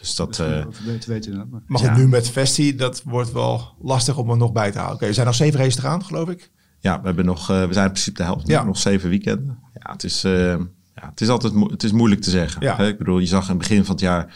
[0.04, 0.40] Dus dat...
[0.40, 0.66] eh,
[1.08, 1.36] weten.
[1.38, 1.88] Maar, Maar Ja.
[1.94, 4.96] goed, nu met Vesti, dat wordt wel lastig om er nog bij te houden.
[4.98, 6.52] Oké, er zijn nog zeven races te gaan, geloof ik.
[6.80, 8.48] Ja, we, hebben nog, eh, we zijn in principe de helft.
[8.48, 8.64] Ja.
[8.64, 9.58] Nog zeven weekenden.
[9.74, 10.48] Ja, het is, eh,
[10.96, 12.62] ja, het is altijd het is moeilijk te zeggen.
[12.62, 12.76] Ja.
[12.76, 12.88] Hè?
[12.88, 14.36] Ik bedoel, je zag in het begin van het jaar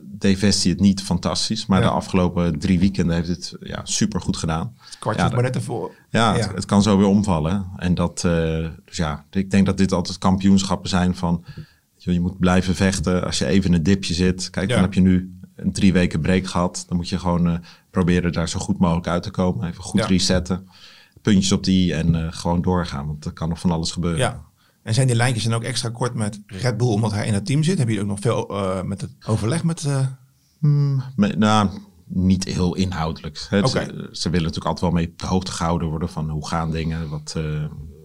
[0.00, 1.66] deed Vesti het niet fantastisch.
[1.66, 1.86] Maar Ja.
[1.86, 4.74] de afgelopen drie weekenden heeft het ja, super goed gedaan.
[4.84, 5.90] Het kwartje Ja, maar net ervoor.
[6.10, 6.40] Ja, Ja.
[6.46, 7.66] Het, het kan zo weer omvallen.
[7.76, 11.44] En dat, eh, dus ja, ik denk dat dit altijd kampioenschappen zijn van...
[12.12, 13.24] Je, moet blijven vechten.
[13.24, 14.50] Als je even in een dipje zit.
[14.50, 14.74] Kijk, Ja.
[14.74, 16.84] dan heb je nu een drie weken break gehad.
[16.88, 17.54] Dan moet je gewoon eh,
[17.90, 19.68] proberen daar zo goed mogelijk uit te komen.
[19.68, 20.06] Even goed Ja.
[20.06, 20.68] resetten.
[21.22, 23.06] Puntjes op die en eh, gewoon doorgaan.
[23.06, 24.18] Want er kan nog van alles gebeuren.
[24.20, 24.44] Ja.
[24.82, 27.46] En zijn die lijntjes dan ook extra kort met Red Bull, omdat hij in het
[27.46, 27.78] team zit?
[27.78, 29.84] Heb je ook nog veel eh, met het overleg met...
[29.84, 30.06] eh,
[31.16, 31.68] Me- nou,
[32.06, 33.46] niet heel inhoudelijk.
[33.50, 33.58] Hè.
[33.58, 33.68] Oké.
[33.68, 36.70] Ze, ze willen natuurlijk altijd wel mee op de hoogte gehouden worden van hoe gaan
[36.70, 37.34] dingen, wat,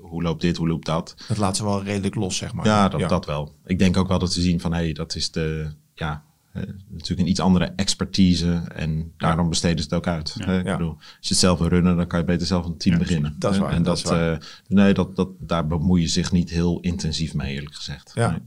[0.10, 1.16] hoe loopt dit, hoe loopt dat.
[1.28, 2.66] dat laat ze wel redelijk los, zeg maar.
[2.66, 3.56] Ja, dat, dat wel.
[3.66, 6.64] Ik denk ook wel dat ze zien van, hé, hey, dat is de, ja, eh,
[6.90, 10.36] natuurlijk een iets andere expertise en daarom besteden ze het ook uit.
[10.38, 10.60] hè.
[10.60, 10.78] Ik Ja.
[10.78, 13.36] bedoel, als je het zelf wil runnen, dan kan je beter zelf een team beginnen.
[13.40, 14.32] dat is waar, En dat dat, is waar.
[14.34, 18.12] eh, nee, dat, dat, daar bemoei je zich niet heel intensief mee, eerlijk gezegd.
[18.16, 18.30] Ja.
[18.30, 18.40] Nee.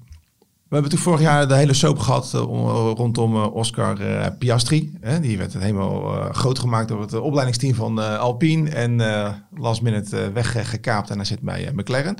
[0.72, 4.26] We hebben toen vorig jaar de hele soap gehad eh, om- rondom eh, Oscar eh,
[4.38, 4.98] Piastri.
[5.20, 8.70] Die werd helemaal eh, groot gemaakt door het eh, opleidingsteam van eh, Alpine.
[8.70, 12.16] En eh last minute eh, weggekaapt en hij zit bij eh, McLaren.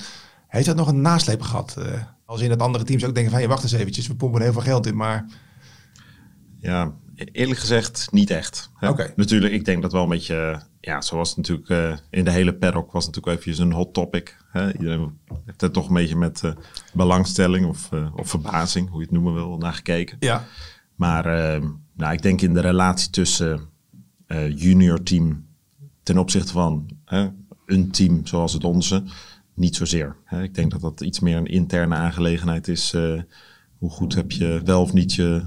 [0.49, 1.77] Heeft dat nog een nasleep gehad?
[1.79, 1.85] eh,
[2.25, 3.41] als in het andere teams ook denken van...
[3.41, 4.97] Hey, wacht eens eventjes, we pompen heel veel geld in.
[4.97, 5.27] Maar
[6.61, 6.93] Ja,
[7.33, 8.71] eerlijk gezegd niet echt.
[8.81, 9.13] Oké.
[9.17, 12.55] Natuurlijk, ik denk dat wel een beetje, ja, zoals het natuurlijk eh, in de hele
[12.55, 14.37] paddock was natuurlijk even een hot topic.
[14.51, 14.73] Hè.
[14.73, 16.53] Iedereen heeft er toch een beetje met eh,
[16.93, 20.17] belangstelling of, eh, of verbazing, hoe je het noemen wil, naar gekeken.
[20.21, 20.45] ja,
[20.95, 21.63] Maar eh,
[21.97, 23.61] nou, ik denk in de relatie tussen
[24.27, 25.47] eh, junior team
[26.03, 26.89] ten opzichte van
[27.67, 29.03] een team zoals het onze,
[29.55, 30.17] niet zozeer.
[30.25, 30.43] Hè.
[30.43, 32.93] Ik denk dat dat iets meer een interne aangelegenheid is.
[32.95, 33.21] eh,
[33.79, 35.43] hoe goed heb je wel of niet je,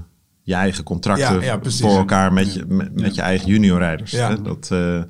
[0.46, 1.80] je eigen contracten Ja, ja, precies.
[1.80, 4.12] voor elkaar met je, met, met je eigen juniorrijders.
[4.12, 4.42] Hè.
[4.42, 5.02] Dat, eh,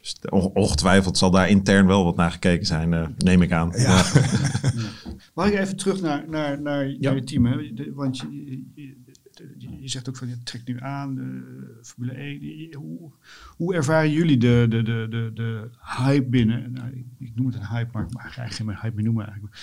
[0.00, 3.72] dus on- ongetwijfeld zal daar intern wel wat naar gekeken zijn, eh, neem ik aan.
[3.76, 4.02] Ja.
[5.34, 7.46] Mag ik even terug naar, naar, naar, naar je team?
[7.46, 7.72] Hè?
[7.74, 8.26] De- want je,
[8.74, 8.96] je,
[9.80, 12.40] je- zegt ook van je trekt nu aan, de Formule 1.
[12.40, 13.10] Je- Hoe,
[13.56, 16.72] hoe ervaren jullie de, de, de, de, de hype binnen?
[16.72, 19.24] Nou, ik, ik noem het een hype, maar ik mag eigenlijk geen hype meer noemen
[19.26, 19.56] eigenlijk.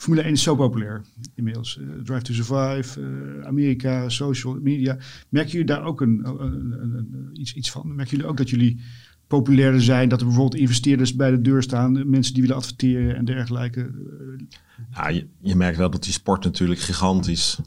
[0.00, 1.02] Formule 1 is zo populair
[1.34, 1.78] inmiddels.
[1.78, 4.96] Eh, Drive to Survive, eh, Amerika, social media.
[5.28, 7.94] Merken jullie daar ook een, een, een- een- iets, iets van?
[7.94, 8.80] Merken jullie ook dat jullie
[9.26, 10.08] populairder zijn?
[10.08, 13.80] Dat er bijvoorbeeld investeerders bij de deur staan, mensen die willen adverteren en dergelijke?
[13.80, 14.46] Eh,
[14.94, 17.58] Ja, je, je merkt wel dat die sport natuurlijk gigantisch,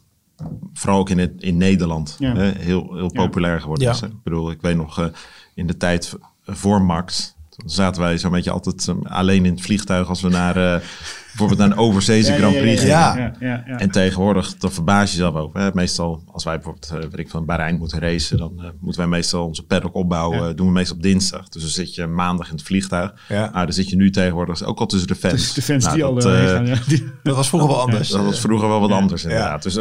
[0.74, 2.36] vooral ook in, het, in Nederland, Ja.
[2.36, 3.24] hè, heel, heel Ja.
[3.26, 3.91] populair geworden Ja.
[3.93, 4.02] is.
[4.02, 5.08] Ik bedoel, ik weet nog eh,
[5.56, 6.13] in de tijd
[6.46, 10.30] voor Max, toen zaten wij zo'n beetje altijd eh, alleen in het vliegtuig als we
[10.30, 10.80] naar eh,
[11.28, 12.96] bijvoorbeeld naar een overzeese Grand Prix gingen.
[12.96, 13.18] ja.
[13.18, 13.78] ja, ja, ja.
[13.80, 15.60] En tegenwoordig, dan verbaas je jezelf over.
[15.60, 15.70] Hè.
[15.74, 19.10] Meestal, als wij bijvoorbeeld, eh, weet ik van Bahrein moeten racen, dan eh, moeten wij
[19.10, 20.48] meestal onze paddock opbouwen.
[20.48, 20.54] Ja.
[20.54, 21.50] doen we meestal op dinsdag.
[21.50, 23.13] Dus dan zit je maandag in het vliegtuig.
[23.30, 23.50] Ja.
[23.52, 25.34] Nou, dan zit je nu tegenwoordig ook al tussen de fans.
[25.34, 28.10] Dus de fans Nou, die al dat, gaan, ja, die- dat was vroeger wel anders.
[28.10, 29.63] dat was vroeger wel wat anders inderdaad.
[29.63, 29.78] Dus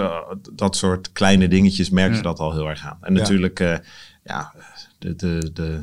[0.52, 2.22] dat soort kleine dingetjes merk je Ja.
[2.22, 2.98] dat al heel erg aan.
[3.00, 3.20] En Ja.
[3.20, 3.74] natuurlijk, eh,
[4.24, 4.52] ja,
[4.98, 5.80] de, de, de,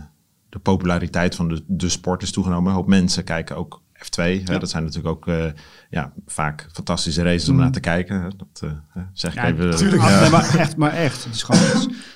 [0.49, 2.69] de populariteit van de, de sport is toegenomen.
[2.69, 4.43] Een hoop mensen kijken ook F2.
[4.43, 5.45] Hè, dat zijn natuurlijk ook eh,
[5.89, 8.21] ja, vaak fantastische races om naar te kijken.
[8.21, 8.27] hè.
[8.38, 9.67] Dat eh, zeg ik Ja, even.
[9.69, 10.01] natuurlijk.
[10.01, 10.19] Ja.
[10.21, 11.23] Nee, maar echt, maar echt.
[11.23, 11.62] Het is gewoon,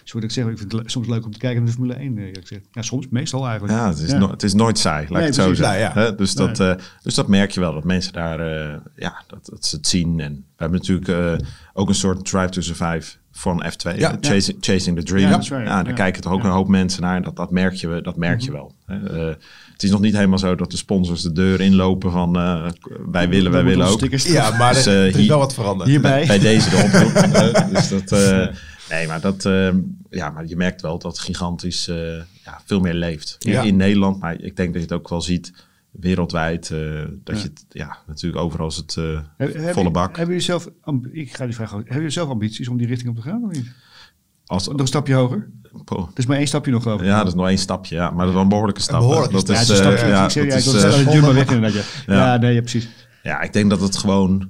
[0.04, 2.18] zoals ik zeg, ik vind het soms leuk om te kijken naar de Formule 1.
[2.18, 2.68] eh, eerlijk gezegd.
[2.72, 3.80] Ja, soms, meestal eigenlijk.
[3.80, 5.80] Ja, het is, no- het is nooit saai, laat Nee, ik het zo zeggen.
[5.80, 6.02] Nou, ja.
[6.02, 9.46] Hè, Dus, dat, eh, dus dat merk je wel, dat mensen daar, eh, ja, dat,
[9.46, 10.20] dat ze het zien.
[10.20, 11.08] En we hebben natuurlijk
[11.42, 13.96] eh, ook een soort drive to survive van F2.
[13.98, 14.12] Ja.
[14.12, 15.30] eh, chasing, chasing the Dream.
[15.30, 15.66] Ja, Ja, ja.
[15.66, 15.94] daar Ja.
[15.94, 16.44] kijken toch ook Ja.
[16.44, 16.54] Mhm.
[16.54, 17.16] een hoop mensen naar.
[17.16, 18.76] En dat, dat merk je, dat merk je wel.
[18.86, 19.36] hè.
[19.74, 22.70] Het is nog niet helemaal zo dat de sponsors de deur inlopen van eh,
[23.12, 24.02] wij willen, wij willen ook.
[24.10, 25.90] Ja, maar Dus, er, eh, er is wel wat veranderd.
[25.90, 26.26] Hierbij.
[26.28, 27.74] Bij deze de oproep.
[27.76, 28.48] dus dat, eh,
[28.90, 29.70] nee, maar dat, eh,
[30.10, 33.36] ja, maar je merkt wel dat het gigantisch eh, ja, veel meer leeft.
[33.40, 33.62] Ja.
[33.62, 35.54] In Nederland, maar ik denk dat je het ook wel ziet
[35.92, 36.72] wereldwijd.
[36.72, 36.80] eh,
[37.24, 40.08] dat je het, ja, natuurlijk overal is het eh, Heb- volle je- bak.
[40.18, 42.88] Hebben jullie zelf, amb- ik ga die vraag ook- hebben jullie zelf ambities om die
[42.88, 43.44] richting op te gaan?
[43.44, 43.72] Of niet?
[44.54, 45.50] Als, Nog een stapje hoger?
[45.86, 47.06] Er is maar één stapje nog over.
[47.06, 49.02] ja, dat is nog één stapje, ja, maar dat is wel een behoorlijke stap.
[49.02, 49.08] hè.
[49.08, 49.48] behoorlijke dat.
[49.48, 50.14] Ja, is, het is een eh, stapje.
[50.14, 51.74] ja, ik ja, dat wil is, zeggen, eh, maar weg inderdaad.
[52.06, 52.26] Ja, Ja.
[52.34, 52.90] ja nee, ja, precies.
[53.24, 54.50] Ja, ik denk dat het gewoon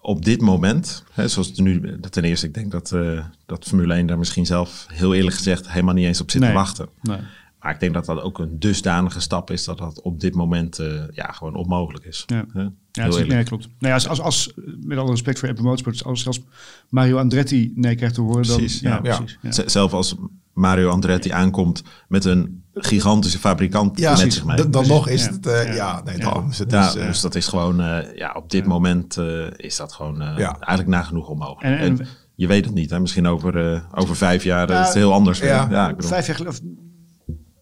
[0.00, 3.94] op dit moment, hè, zoals het nu, ten eerste, ik denk dat, eh, dat Formule
[3.94, 6.50] 1 daar misschien zelf heel eerlijk gezegd helemaal niet eens op zit Nee.
[6.50, 6.88] te wachten.
[7.02, 7.18] Nee.
[7.60, 10.78] Maar ik denk dat dat ook een dusdanige stap is dat dat op dit moment
[10.78, 12.22] eh, ja, gewoon onmogelijk is.
[12.26, 12.44] Ja.
[12.52, 12.66] Hè?
[13.02, 13.62] Ja, is, nee, klopt.
[13.64, 16.40] Nou ja, als, als, als, met alle respect voor Apple Motorsport, als zelfs
[16.88, 18.56] Mario Andretti nee krijgt te horen, dan...
[18.56, 19.16] Precies, ja, ja.
[19.16, 19.38] precies.
[19.42, 19.52] Ja.
[19.52, 20.14] Z- Zelf als
[20.52, 24.34] Mario Andretti aankomt met een gigantische fabrikant Ja, met precies.
[24.38, 24.56] zich mee.
[24.56, 25.30] Dan, dan nog is Ja.
[25.32, 25.46] het...
[25.46, 26.02] eh, Ja.
[26.04, 26.14] nee,
[26.50, 29.46] is het ja, dus, eh, dus dat is gewoon, eh, ja, op dit moment eh,
[29.56, 30.56] is dat gewoon eh, Ja.
[30.58, 31.62] eigenlijk nagenoeg onmogelijk.
[31.62, 33.00] En- en- En je weet het niet, hè?
[33.00, 35.38] misschien over, eh, over vijf jaar eh, Ja, is het heel anders.
[35.38, 35.48] weer.
[35.48, 35.68] ja.
[35.70, 36.68] Ja, ik bedoel, Vijf jaar geleden, of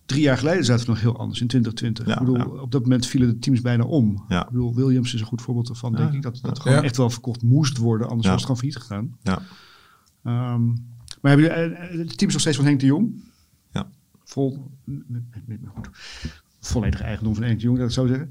[0.06, 2.06] drie jaar geleden zaten we nog heel anders, in 2020.
[2.06, 2.62] Ja, ik bedoel, ja.
[2.62, 4.24] op dat moment vielen de teams bijna om.
[4.28, 4.42] Ja.
[4.44, 6.22] Ik bedoel, Williams is een goed voorbeeld ervan, denk ik.
[6.22, 6.82] Dat dat gewoon Ja.
[6.82, 8.32] echt wel verkocht moest worden, anders Ja.
[8.32, 9.16] was het gewoon failliet gegaan.
[9.22, 9.42] ja.
[10.24, 10.66] Ehm,
[11.20, 13.24] maar hebben jullie, eh, het team is nog steeds van Henk de Jong.
[13.72, 13.88] Ja.
[14.24, 15.88] Vol, met, met, met, met- goed,
[16.60, 18.30] volledige eigendom van Henk de Jong, dat ik zo zeggen.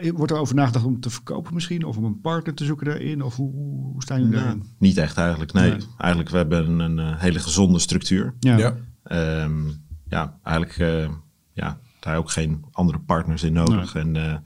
[0.00, 1.84] Eh, wordt er over nagedacht om te verkopen misschien?
[1.84, 3.22] Of om een partner te zoeken daarin?
[3.22, 4.62] Of hoe, staan jullie daarin?
[4.78, 5.70] Niet echt eigenlijk, nee.
[5.70, 5.80] Nee.
[5.98, 8.34] Eigenlijk, we hebben een, eh, hele gezonde structuur.
[8.40, 8.56] Ja.
[8.56, 8.74] ja.
[10.08, 11.10] Ja, eigenlijk eh,
[11.52, 13.94] ja, daar ook geen andere partners in nodig.
[13.94, 14.36] En eh,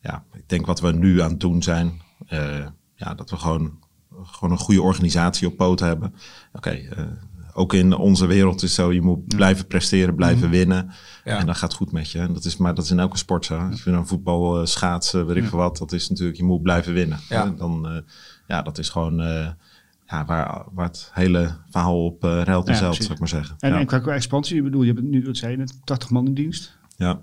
[0.00, 3.78] ja, ik denk wat we nu aan het doen zijn, eh, ja, dat we gewoon,
[4.22, 6.14] gewoon een goede organisatie op poot hebben.
[6.52, 6.88] Oké,
[7.52, 10.90] ook in onze wereld is zo, je moet blijven presteren, blijven winnen.
[11.24, 11.38] Ja.
[11.38, 12.18] En dat gaat goed met je.
[12.18, 13.58] En dat is, maar dat is in elke sport zo.
[13.58, 16.92] Als je dan voetbal, schaatsen, weet ik veel wat, dat is natuurlijk, je moet blijven
[16.92, 17.18] winnen.
[17.28, 17.44] Ja.
[17.44, 18.04] En Dan,
[18.46, 19.20] ja, dat is gewoon
[20.10, 23.56] ja, waar, waar het hele verhaal op eh ruilt en Ja, zou ik maar zeggen.
[23.58, 23.78] En, ja.
[23.78, 26.26] en qua, qua expansie, ik bedoel, je hebt nu, wat zei je net, 80 man
[26.26, 26.78] in dienst.
[26.96, 27.20] ja.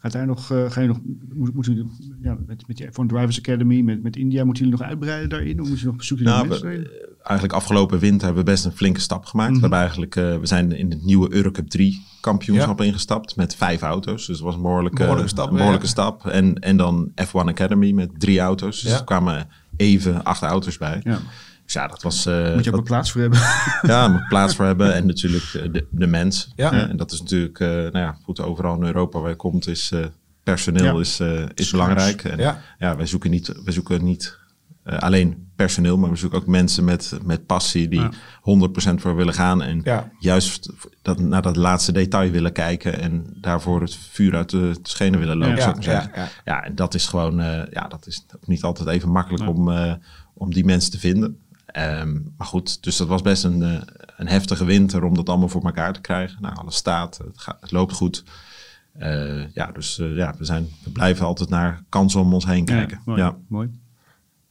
[0.00, 0.98] Gaat daar nog, eh, ga je nog,
[1.34, 1.86] moet, moet u,
[2.22, 5.28] ja, met, met je, voor een Drivers Academy, met, met India, moeten jullie nog uitbreiden
[5.28, 5.60] daarin?
[5.60, 6.68] Of moet je nog bezoeken naar Nou, mensen?
[6.68, 6.90] we- daarin?
[7.22, 9.48] eigenlijk afgelopen winter hebben we best een flinke stap gemaakt.
[9.50, 9.54] Mhm.
[9.56, 13.82] We, hebben eigenlijk, eh, we zijn in het nieuwe Eurocup 3 kampioenschap ingestapt met vijf
[13.82, 14.26] auto's.
[14.26, 15.90] Dus dat was een behoorlijke, Behoorlijke stap, een behoorlijke ja.
[15.92, 16.26] stap.
[16.26, 18.80] En, en dan F1 Academy met drie auto's.
[18.80, 18.98] Dus Ja.
[18.98, 21.00] er kwamen even acht auto's bij.
[21.04, 21.18] Ja.
[21.68, 22.26] Dus ja, dat was...
[22.26, 23.38] eh, Moet je ook wel plaats voor hebben.
[23.92, 24.94] ja, moet plaats voor hebben.
[24.94, 26.52] En natuurlijk eh, de, de mens.
[26.56, 26.72] Ja.
[26.88, 29.90] En dat is natuurlijk, eh, nou ja, goed, overal in Europa waar je komt is
[29.90, 30.04] eh,
[30.42, 31.00] personeel Ja.
[31.00, 32.24] is, eh, is belangrijk.
[32.24, 32.60] En Ja.
[32.78, 34.38] ja, wij zoeken niet, wij zoeken niet
[34.82, 38.10] eh, alleen personeel, maar we zoeken ook mensen met, met passie die Ja.
[38.40, 39.62] 100% voor willen gaan.
[39.62, 40.10] En Ja.
[40.18, 40.70] juist
[41.02, 45.18] dat, naar dat laatste detail willen kijken en daarvoor het vuur uit de, de schenen
[45.18, 45.56] willen lopen.
[45.56, 45.62] Ja.
[45.62, 46.22] zou ik maar Ja, zeggen.
[46.22, 49.70] ja, Ja, en dat is gewoon, eh, ja, dat is niet altijd even makkelijk om,
[49.70, 49.92] eh,
[50.34, 51.38] om die mensen te vinden.
[51.68, 53.80] Ehm, maar goed, dus dat was best een, eh,
[54.16, 56.42] een heftige winter om dat allemaal voor elkaar te krijgen.
[56.42, 58.24] Nou, alles staat, het, gaat, het loopt goed.
[58.92, 62.64] Eh, ja, dus eh, ja, we, zijn, we blijven altijd naar kansen om ons heen
[62.64, 63.00] kijken.
[63.04, 63.20] mooi.
[63.20, 63.70] Ja, mooi.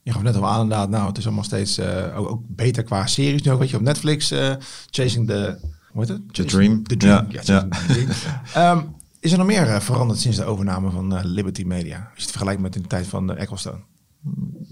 [0.08, 2.82] Je gaf net al aan inderdaad, nou, het is allemaal steeds eh, ook, ook beter
[2.82, 4.54] qua series nu ook, weet je, op Netflix, eh,
[4.90, 5.58] Chasing the,
[5.92, 6.34] hoe heet het?
[6.34, 6.82] The Chasing Dream.
[6.82, 7.42] The Dream, Ja, ja.
[7.42, 8.08] Chasing the Dream.
[8.78, 8.86] Ehm,
[9.20, 11.96] is er nog meer veranderd sinds de overname van eh, Liberty Media?
[11.96, 13.80] Als je het vergelijkt met in de tijd van uh, Ecclestone.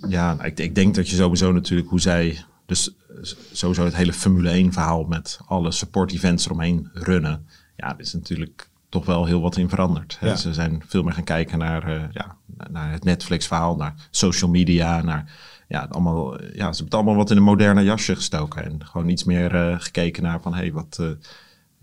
[0.09, 3.16] Ja nou, ik, ik denk dat je sowieso natuurlijk hoe zij, dus eh,
[3.52, 7.46] sowieso het hele Formule 1 verhaal met alle support events eromheen runnen.
[7.76, 10.18] Ja, er is natuurlijk toch wel heel wat in veranderd.
[10.20, 10.37] Ja.
[10.37, 12.37] Ze zijn veel meer gaan kijken naar, eh, ja,
[12.70, 15.32] naar het Netflix verhaal, naar social media, naar
[15.68, 18.64] ja, allemaal, eh, ja, ze hebben het allemaal wat in een moderne jasje gestoken.
[18.64, 21.00] En gewoon iets meer gekeken naar van, hé, hey, wat,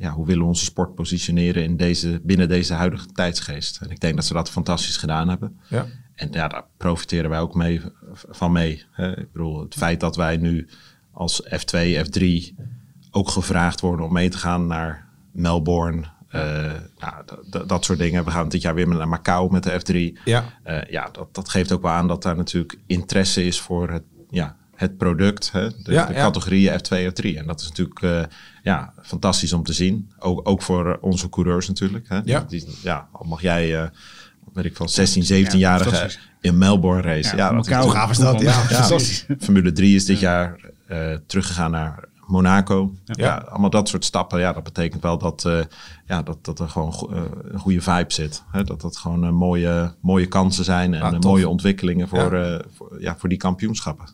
[0.03, 3.81] ja, hoe willen we onze sport positioneren in deze, binnen deze huidige tijdsgeest.
[3.81, 5.59] En ik denk dat ze dat fantastisch gedaan hebben.
[5.67, 5.85] Ja.
[6.15, 7.81] En ja, daar profiteren wij ook mee,
[8.13, 8.85] van mee.
[8.91, 9.19] Hè.
[9.19, 10.67] Ik bedoel, het feit dat wij nu
[11.11, 12.23] als F2, F3
[13.11, 16.03] ook gevraagd worden om mee te gaan naar Melbourne.
[16.29, 17.23] eh, nou,
[17.67, 18.25] dat soort dingen.
[18.25, 20.21] We gaan dit jaar weer naar Macau met de F3.
[20.25, 20.43] Ja.
[20.63, 24.03] Eh, ja, dat, dat geeft ook wel aan dat daar natuurlijk interesse is voor het,
[24.29, 26.19] ja, het product, hè, de, Ja, de ja.
[26.19, 27.37] categorieën F2, F3.
[27.37, 28.21] En dat is natuurlijk eh,
[28.63, 30.11] ja, fantastisch om te zien.
[30.19, 32.05] Ook, ook voor onze coureurs natuurlijk.
[32.09, 32.19] Hè.
[32.25, 32.45] Ja.
[32.47, 33.89] Die, ja, al mag jij, eh
[34.53, 36.19] weet ik van 16, 17-jarigen fantastisch.
[36.41, 37.37] in Melbourne racen.
[37.37, 38.41] Ja, dat is Macau, gaaf is dat?
[38.41, 38.99] Ja.
[39.39, 42.93] Formule 3 is dit jaar eh, teruggegaan naar Monaco.
[43.05, 43.13] Ja.
[43.25, 43.35] Ja.
[43.49, 44.39] allemaal dat soort stappen.
[44.39, 45.59] Ja, dat betekent wel dat, eh,
[46.05, 47.11] ja, dat, dat er gewoon go-
[47.51, 48.43] een goede vibe zit.
[48.51, 48.63] Hè?
[48.63, 52.57] Dat dat gewoon mooie, mooie kansen zijn en Ah, mooie ontwikkelingen voor, Ja.
[52.57, 54.05] eh, voor, ja, voor die kampioenschappen.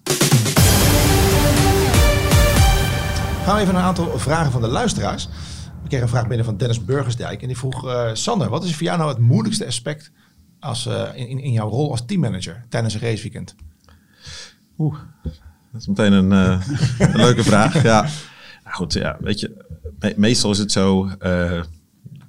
[3.43, 5.27] Gaan we even een aantal vragen van de luisteraars.
[5.81, 7.41] We kregen een vraag binnen van Dennis Burgersdijk.
[7.41, 10.11] En die vroeg, eh, Sander, wat is voor jou nou het moeilijkste aspect
[10.59, 13.55] als, eh, in, in- jouw rol als teammanager tijdens een raceweekend?
[14.77, 14.97] Oeh,
[15.71, 16.67] dat is meteen een, eh,
[16.99, 17.83] een leuke vraag.
[17.83, 18.01] Ja,
[18.63, 19.65] nou goed, ja, weet je,
[19.99, 21.09] me- meestal is het zo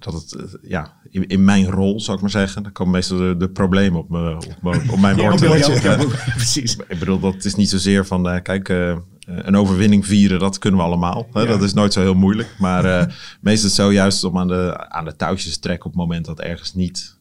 [0.04, 3.18] dat het, eh, ja, in, in mijn rol, zou ik maar zeggen, dan komen meestal
[3.18, 5.40] de, de problemen op, me, op, me, op mijn bord.
[5.82, 5.96] Ja.
[6.36, 6.76] precies.
[6.88, 10.80] Ik bedoel, dat is niet zozeer van, eh, kijk, eh, een overwinning vieren, dat kunnen
[10.80, 11.26] we allemaal.
[11.32, 11.46] Hè?
[11.46, 12.54] Dat is nooit zo heel moeilijk.
[12.58, 13.06] Maar eh,
[13.40, 16.00] meestal is het zo juist om aan de, aan de touwtjes te trekken op het
[16.00, 17.18] moment dat ergens niet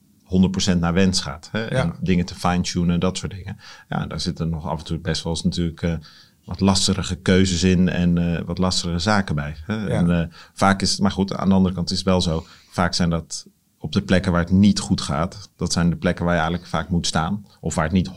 [0.74, 1.50] 100% naar wens gaat.
[1.52, 1.66] Hè?
[1.66, 3.58] En dingen te fine-tunen, dat soort dingen.
[3.90, 5.98] Ja, daar zitten nog af en toe best wel eens natuurlijk
[6.46, 9.56] wat lastige keuzes in en wat lastige zaken bij.
[9.66, 9.88] Hè?
[9.88, 12.46] En vaak is het, maar goed, aan de andere kant is het wel zo.
[12.70, 13.48] Vaak zijn dat
[13.80, 15.50] op de plekken waar het niet goed gaat.
[15.56, 17.46] Dat zijn de plekken waar je eigenlijk vaak moet staan.
[17.60, 18.12] Of waar het niet 100%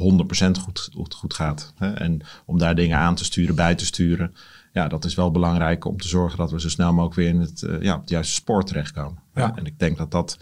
[0.61, 1.73] goed, goed, goed gaat.
[1.77, 1.93] Hè?
[1.93, 4.35] En om daar dingen aan te sturen, bij te sturen.
[4.73, 7.41] Ja, dat is wel belangrijk om te zorgen dat we zo snel mogelijk weer in
[7.41, 9.23] het, eh, ja, op het juiste spoor terechtkomen.
[9.35, 9.57] Ja.
[9.57, 10.39] En ik denk dat dat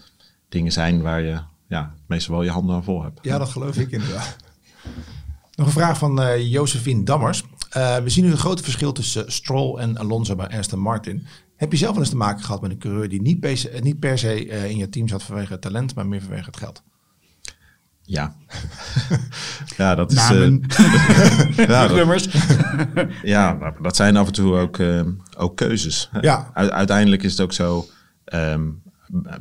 [0.49, 3.19] dingen zijn waar je ja, meestal wel je handen aan vol hebt.
[3.21, 4.35] Ja, dat geloof ik inderdaad.
[5.55, 7.43] Nog een vraag van eh Josephine Dammers.
[7.69, 11.27] Eh, we zien nu een groot verschil tussen Stroll en Alonso bij Aston Martin.
[11.61, 13.79] Heb je zelf wel eens te maken gehad met een coureur die niet per se,
[13.81, 16.57] niet per se eh, in je team zat vanwege het talent, maar meer vanwege het
[16.57, 16.83] geld?
[18.01, 18.35] Ja.
[19.77, 20.17] ja, dat is...
[20.17, 20.27] eh,
[21.67, 22.27] ja, dat.
[23.23, 25.01] Ja, maar dat zijn af en toe ook, eh,
[25.37, 26.09] ook keuzes.
[26.21, 26.51] Ja.
[26.55, 27.85] U- uiteindelijk is het ook zo
[28.25, 28.69] ehm,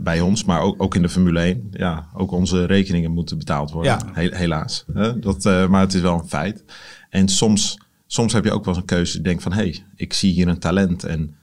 [0.00, 1.68] bij ons, maar ook, ook in de Formule 1.
[1.70, 3.92] Ja, ook onze rekeningen moeten betaald worden.
[3.92, 4.10] Ja.
[4.12, 4.84] He- helaas.
[4.94, 5.18] Hè?
[5.18, 6.64] Dat, eh, maar het is wel een feit.
[7.10, 9.16] En soms, soms heb je ook wel eens een keuze.
[9.16, 11.34] Je denkt van, hé, hey, ik zie hier een talent en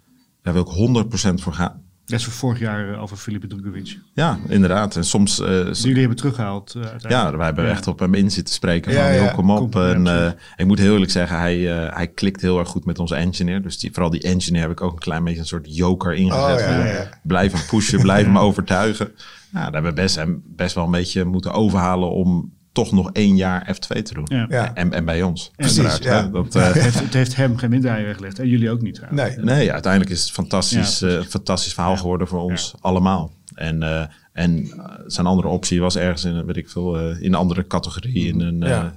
[0.54, 1.82] daar wil ik 100% voor gaan.
[2.06, 3.98] Dat is voor vorig jaar eh, over Filipe Drugovic.
[4.14, 4.96] Ja, inderdaad.
[4.96, 5.40] En soms...
[5.40, 6.70] eh, Die jullie hebben teruggehaald.
[6.76, 7.32] eh, uiteindelijk.
[7.32, 7.70] ja, wij hebben Ja.
[7.72, 8.94] echt op hem in zitten spreken.
[8.94, 9.28] Van, Ja, ja.
[9.32, 9.76] kom op.
[9.76, 13.00] En, eh, ik moet heel eerlijk zeggen, hij, eh, hij klikt heel erg goed met
[13.00, 13.62] onze engineer.
[13.62, 16.44] Dus die, vooral die engineer heb ik ook een klein beetje een soort joker ingezet.
[16.54, 17.10] Oh, ja, Van, ja, ja.
[17.24, 19.12] Blijf hem pushen, blijf hem overtuigen.
[19.54, 23.10] Ja, daar hebben we best, hem best wel een beetje moeten overhalen om toch nog
[23.12, 24.26] één jaar F2 te doen.
[24.30, 24.46] Ja.
[24.50, 24.74] Ja.
[24.74, 25.52] En, en bij ons.
[25.56, 26.22] Precies, ja.
[26.28, 28.40] Dat, eh, Het heeft, het heeft hem geen minderheid weggelegd.
[28.40, 29.36] En jullie ook niet trouwens.
[29.36, 29.46] Nee.
[29.46, 33.32] Nee, uiteindelijk is het fantastisch, Ja, eh, fantastisch verhaal geworden voor ons allemaal.
[33.56, 34.70] En, eh, en
[35.08, 38.28] zijn andere optie was ergens in, een, weet ik veel, eh, in een andere categorie,
[38.28, 38.94] in, een, eh, Ja.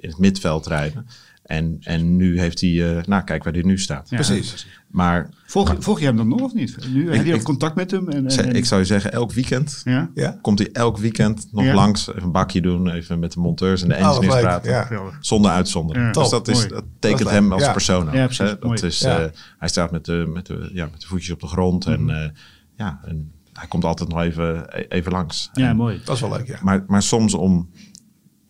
[0.00, 1.06] in het midveld rijden.
[1.50, 4.10] En, en nu heeft hij, eh, nou kijk waar hij nu staat.
[4.10, 4.16] Ja.
[4.16, 4.66] Precies.
[4.90, 6.76] Maar Volg, volg je hem dan nog of niet?
[6.92, 8.08] Nu heb je ik- ook contact met hem?
[8.08, 10.10] En, en, ik zou je zeggen, elk weekend ja?
[10.14, 10.38] Ja.
[10.42, 11.74] komt hij elk weekend nog Ja.
[11.74, 15.16] langs, even een bakje doen, even met de monteurs en de Oh, engineers praten.
[15.20, 16.06] Zonder uitzondering.
[16.06, 16.20] Ja.
[16.20, 16.68] dus dat, is, mooi.
[16.68, 17.72] dat tekent hem als Ja.
[17.72, 18.26] persoon hè.
[18.60, 19.18] Dat is, Ja.
[19.18, 21.86] eh, hij staat met de, met, de, ja, met de voetjes op de grond.
[21.86, 22.28] En, eh,
[22.76, 25.50] ja, en hij komt altijd nog even, e- even langs.
[25.52, 26.00] Ja, En- mooi.
[26.04, 26.58] Dat is wel leuk, ja.
[26.62, 27.70] maar, maar soms om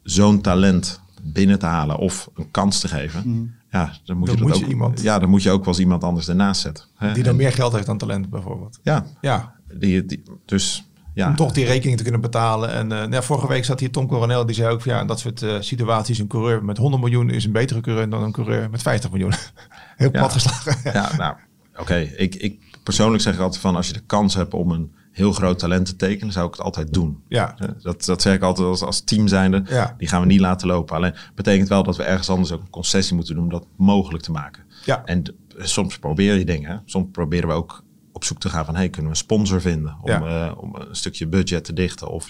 [0.03, 3.55] zo'n talent binnen te halen of een kans te geven...
[3.73, 5.59] Ja, dan moet, Dan je, moet dat je ook, iemand- ja, dan moet je ook
[5.65, 6.85] wel eens iemand anders ernaast zetten.
[6.97, 7.13] hè.
[7.13, 8.79] Die dan En- meer geld heeft dan talent bijvoorbeeld.
[8.83, 11.29] Ja, Ja, die, die, dus ja.
[11.29, 12.71] om toch die rekening te kunnen betalen.
[12.73, 15.07] En eh, ja, vorige week zat hier Tom Coronel, die zei ook van ja, in
[15.07, 18.33] dat soort eh, situaties, een coureur met 100 miljoen is een betere coureur dan een
[18.33, 19.33] coureur met 50 miljoen.
[19.97, 20.19] Heel Ja.
[20.19, 20.93] plat geslagen.
[20.93, 21.35] Ja, nou,
[21.77, 21.97] oké.
[22.17, 25.59] Ik, ik persoonlijk zeg altijd van als je de kans hebt om een heel groot
[25.59, 27.23] talent te tekenen, zou ik het altijd doen.
[27.29, 27.57] Ja.
[27.83, 29.63] Dat, dat zeg ik altijd als, als team zijnde.
[29.69, 29.95] Ja.
[29.99, 30.97] Die gaan we niet laten lopen.
[30.97, 34.23] Alleen betekent wel dat we ergens anders ook een concessie moeten doen om dat mogelijk
[34.25, 34.63] te maken.
[34.85, 35.05] Ja.
[35.05, 35.23] En
[35.59, 36.83] soms probeer je dingen.
[36.85, 39.97] Soms proberen we ook op zoek te gaan van hey, kunnen we een sponsor vinden
[40.03, 40.47] om, Ja.
[40.49, 42.09] eh, om een stukje budget te dichten.
[42.11, 42.29] Of,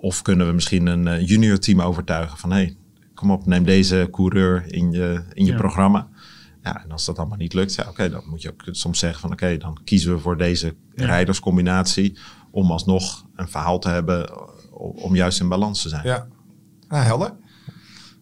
[0.00, 2.76] of kunnen we misschien een eh, junior team overtuigen van hey,
[3.14, 5.56] kom op, neem deze coureur in je, in je Ja.
[5.58, 6.08] programma.
[6.62, 9.20] Ja, en als dat allemaal niet lukt, ja, oké, dan moet je ook soms zeggen
[9.20, 12.18] van oké, dan kiezen we voor deze rijderscombinatie
[12.50, 14.30] om alsnog een verhaal te hebben
[14.78, 16.02] om juist in balans te zijn.
[16.06, 16.26] Ja,
[16.88, 17.32] nou, helder.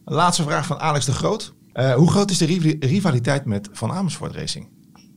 [0.05, 1.53] Laatste vraag van Alex de Groot.
[1.73, 4.67] Eh, hoe groot is de rival- rivaliteit met Van Amersfoort Racing?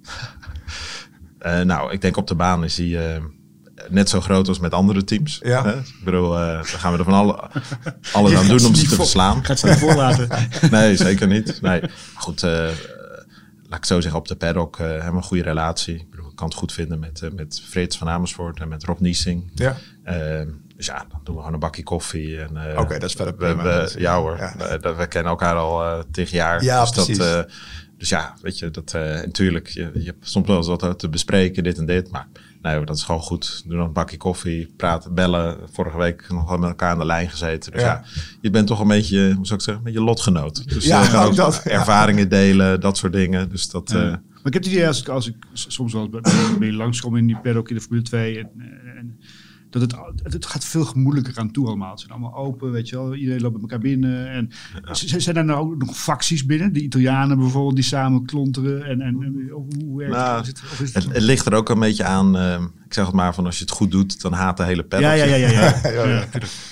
[1.39, 3.23] Eh, nou, ik denk op de baan is hij eh,
[3.89, 5.41] net zo groot als met andere teams.
[5.43, 5.65] Ja.
[5.65, 5.79] Hè?
[5.79, 7.51] Ik bedoel, dan gaan we er van alle,
[8.13, 9.45] alles aan doen om ze te verslaan.
[9.45, 10.29] Gaat ze niet voorlaten.
[10.71, 11.59] nee, zeker niet.
[11.61, 11.83] Nee.
[12.15, 12.41] Goed,
[13.73, 15.95] laat ik zo zeggen, op de paddock eh, hebben we een goede relatie.
[15.95, 18.85] Ik, bedoel, ik kan het goed vinden met, eh, met Frits van Amersfoort en met
[18.85, 19.51] Rob Niesing.
[19.55, 19.77] Ja.
[20.05, 22.41] Eh, Dus ja, dan doen we gewoon een bakje koffie.
[22.41, 23.89] en eh, Oké, dat is verder we, prima.
[23.99, 24.55] ja hoor, ja.
[24.59, 26.63] we, dat- we kennen elkaar al tig jaar.
[26.63, 27.19] Ja, dus precies.
[27.19, 27.49] Dat,
[27.99, 31.63] dus ja, weet je, dat, natuurlijk, je, je hebt soms wel eens wat te bespreken,
[31.65, 32.11] dit en dit.
[32.11, 32.29] Maar
[32.63, 33.63] nee, dat is gewoon goed.
[33.67, 35.59] Doe dan een bakje koffie, praten, bellen.
[35.73, 37.73] Vorige week nog wel met elkaar aan de lijn gezeten.
[37.73, 37.87] Dus Ja.
[37.87, 38.05] ja,
[38.41, 40.69] je bent toch een beetje, hoe zou ik zeggen, een beetje lotgenoot.
[40.69, 41.63] Dus Ja, je gaat ook ook dat.
[41.65, 43.49] ervaringen delen, dat soort dingen.
[43.49, 43.91] Dus dat...
[43.91, 43.97] Ja.
[44.03, 46.67] eh, Maar ik heb het idee als ik, als ik soms wel bij, bij, bij
[46.69, 48.39] je langskom in die paddock in de Formule 2.
[48.39, 48.51] En,
[48.97, 49.19] en,
[49.73, 51.91] dat het, het, het gaat veel gemoedelijker aan toe allemaal.
[51.91, 53.15] Het zijn allemaal open, weet je wel.
[53.15, 54.29] Iedereen loopt bij elkaar binnen.
[54.31, 54.51] En
[54.93, 56.73] z- zijn er nou ook nog facties binnen?
[56.73, 58.85] De Italianen bijvoorbeeld, die samen klonteren.
[58.85, 60.47] En, en, en hoe hoe werkt Nou, het?
[60.47, 60.61] Het?
[60.73, 62.37] Of is het Het, het ligt er ook een beetje aan.
[62.37, 64.83] eh, ik zeg het maar van als je het goed doet, dan haat de hele
[64.85, 65.41] paddock ja, ja, je.
[65.41, 65.61] ja, ja.
[65.61, 65.81] ja.
[65.93, 66.09] Ja, ja.
[66.09, 66.27] Ja.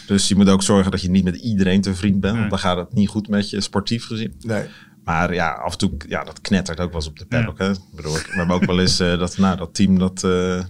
[0.06, 2.32] Dus je moet ook zorgen dat je niet met iedereen te vriend bent.
[2.32, 2.38] Nee.
[2.40, 4.34] Want dan gaat het niet goed met je, sportief gezien.
[4.40, 4.64] Nee.
[5.04, 7.58] Maar ja, af en toe, ja, dat knettert ook wel eens op de paddock.
[7.58, 7.70] Hè?
[7.70, 10.62] Ik bedoel, we hebben ook wel eens eh, dat, nou, dat team, dat, eh,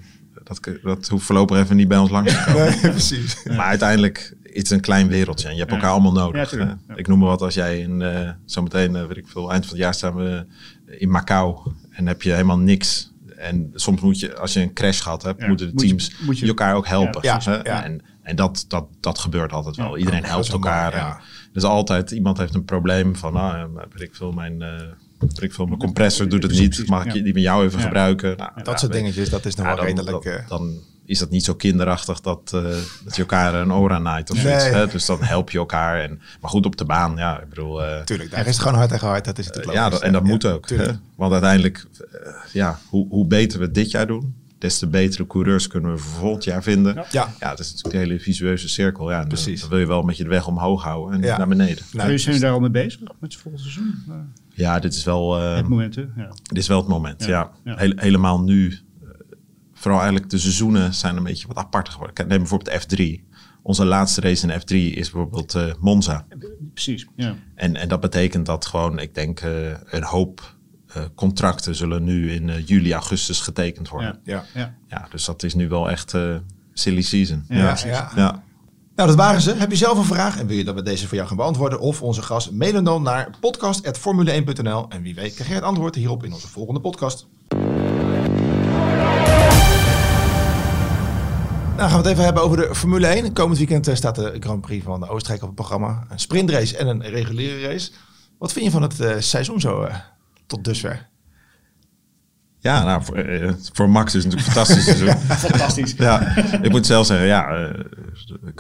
[0.59, 2.67] dat, dat hoeft voorlopig even niet bij ons langs te komen.
[2.67, 3.43] nee, precies.
[3.57, 5.77] Maar uiteindelijk is het een klein wereldje en je hebt Ja.
[5.77, 6.57] elkaar allemaal nodig.
[6.57, 6.79] Ja.
[6.95, 9.75] Ik noem maar wat, als jij in, eh, zometeen, eh, weet ik veel, eind van
[9.75, 10.47] het jaar staan we
[10.87, 13.13] in Macau en heb je helemaal niks.
[13.37, 15.47] En soms moet je, als je een crash gehad hebt, Ja.
[15.49, 17.23] moeten de Moet je- teams moet je- elkaar ook helpen.
[17.23, 17.55] Ja, hè.
[17.63, 17.85] ja.
[17.85, 19.93] En, en dat, dat, dat gebeurt altijd wel.
[19.93, 19.97] Ja.
[19.99, 20.95] Iedereen helpt elkaar.
[20.97, 21.17] ja.
[21.17, 24.69] En Dus altijd, iemand heeft een probleem van, nou, eh, weet ik veel, mijn, eh,
[25.41, 26.87] ik veel, mijn compressor doet het niet.
[26.89, 27.85] Mag ik die van jou even Ja.
[27.85, 28.37] gebruiken?
[28.37, 30.25] Nou, Dat ja, soort dingetjes, dat is nog ja, wel dan, redelijk...
[30.25, 32.63] dan, eh, dan is dat niet zo kinderachtig dat, eh,
[33.05, 34.45] dat je elkaar een oor aan naait of Nee.
[34.45, 34.65] zoiets.
[34.65, 34.87] Hè?
[34.87, 36.01] Dus dan help je elkaar.
[36.01, 37.85] En, maar goed, op de baan, ja, ik bedoel...
[37.85, 39.25] eh, Tuurlijk, daar is het gewoon hard tegen hard.
[39.25, 40.69] Dat is het ja, dat, en dat moet ook.
[40.69, 40.87] Hè?
[41.17, 41.87] Want uiteindelijk,
[42.53, 45.99] ja, hoe, hoe beter we het dit jaar doen, des te betere coureurs kunnen we
[45.99, 46.95] voor volgend jaar vinden.
[46.95, 47.35] Ja, Ja.
[47.41, 49.11] ja dat is natuurlijk de hele visueuze cirkel.
[49.11, 49.61] Ja, en Precies.
[49.61, 51.39] Dan, wil je wel met je de weg omhoog houden en Ja.
[51.39, 51.85] naar beneden.
[51.93, 53.95] Nou, Zijn jullie daar al mee bezig met het volgende seizoen?
[54.09, 54.15] Eh,
[54.55, 55.39] Ja, dit is wel...
[55.39, 56.03] eh, het moment, hè?
[56.17, 56.29] Ja.
[56.43, 57.51] Dit is wel het moment, Ja, ja.
[57.65, 57.77] ja.
[57.79, 58.69] Heel- helemaal nu.
[59.03, 59.09] eh,
[59.75, 62.17] Vooral eigenlijk de seizoenen zijn een beetje wat aparter geworden.
[62.17, 63.29] Kijk, Neem bijvoorbeeld F3.
[63.63, 66.27] Onze laatste race in F3 is bijvoorbeeld eh, Monza.
[66.73, 67.35] Precies, ja.
[67.55, 70.57] En, en dat betekent dat gewoon, ik denk, eh, een hoop
[70.95, 74.21] eh, contracten zullen nu in eh, juli, augustus getekend worden.
[74.25, 74.45] ja.
[74.55, 74.61] Ja.
[74.61, 74.75] ja.
[74.89, 76.35] Ja, dus dat is nu wel echt eh,
[76.73, 77.45] silly season.
[77.49, 77.91] Ja, Ja, precies.
[78.15, 78.43] ja.
[78.97, 79.55] Nou, dat waren ze.
[79.55, 81.81] Heb je zelf een vraag en wil je dat we deze voor jou gaan beantwoorden?
[81.81, 84.89] Of onze gast, mailen dan naar podcast.formule1.nl.
[84.89, 87.27] En wie weet krijg je het antwoord hierop in onze volgende podcast.
[91.77, 93.33] Nou, gaan we het even hebben over de Formule 1.
[93.33, 96.05] Komend weekend staat de Grand Prix van de Oostenrijk op het programma.
[96.09, 97.91] Een sprintrace en een reguliere race.
[98.39, 99.95] Wat vind je van het eh, seizoen zo eh,
[100.51, 101.09] tot dusver?
[102.59, 105.37] Ja, nou, voor, eh, voor Max is het natuurlijk fantastisch seizoen.
[105.37, 105.93] Fantastisch.
[105.93, 107.85] Ja, ik moet zelf zeggen, ja, eh,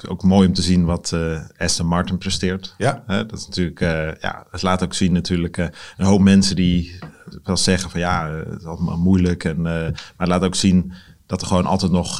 [0.08, 2.74] ook mooi om te zien wat eh, Aston Martin presteert.
[2.78, 3.04] Ja.
[3.06, 3.80] Dat is natuurlijk,
[4.20, 6.98] ja, het laat ook zien natuurlijk een hoop mensen die
[7.42, 9.44] wel zeggen van ja, het is allemaal moeilijk.
[9.44, 10.92] En, maar het laat ook zien
[11.26, 12.18] dat er gewoon altijd nog,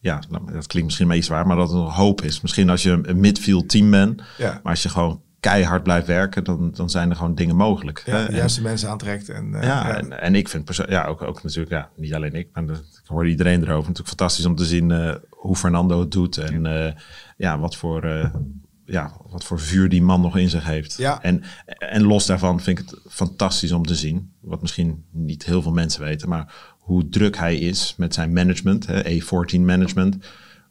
[0.00, 2.40] ja, nou, dat klinkt misschien een beetje zwaar, maar dat er nog hoop is.
[2.40, 4.60] Misschien als je een, een midfield team bent, Ja.
[4.62, 8.02] maar als je gewoon keihard blijft werken, dan, dan zijn er gewoon dingen mogelijk.
[8.06, 9.28] Ja, de En- juiste mensen aantrekt.
[9.28, 9.96] En, eh, ja, ja.
[9.98, 12.78] En, en ik vind perso- ja, ook, ook natuurlijk, ja, niet alleen ik, maar ik
[13.06, 13.78] hoor iedereen erover.
[13.88, 16.92] Natuurlijk fantastisch om te zien eh, hoe Fernando het doet en eh,
[17.36, 18.30] ja, wat voor, eh,
[18.84, 20.96] ja, wat voor vuur die man nog in zich heeft.
[20.96, 21.22] Ja.
[21.22, 25.62] En, en los daarvan vind ik het fantastisch om te zien, wat misschien niet heel
[25.62, 30.16] veel mensen weten, maar hoe druk hij is met zijn management, hè, E14 management.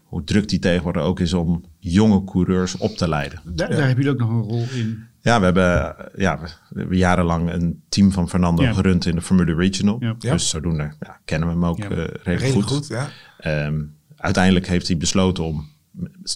[0.03, 3.39] Hoe druk die tegenwoordig ook is om jonge coureurs op te leiden.
[3.43, 5.03] Daar, daar heb je ook nog een rol in.
[5.21, 8.73] Ja, we hebben, ja, we, we hebben jarenlang een team van Fernando Ja.
[8.73, 9.97] gerund in de Formule Regional.
[9.99, 10.15] Ja.
[10.19, 11.83] Dus zodoende ja, kennen we hem ook Ja.
[11.83, 12.63] eh, redelijk, redelijk goed.
[12.63, 12.87] goed.
[12.87, 13.09] ja.
[13.39, 13.81] Ehm,
[14.15, 15.67] uiteindelijk heeft hij besloten om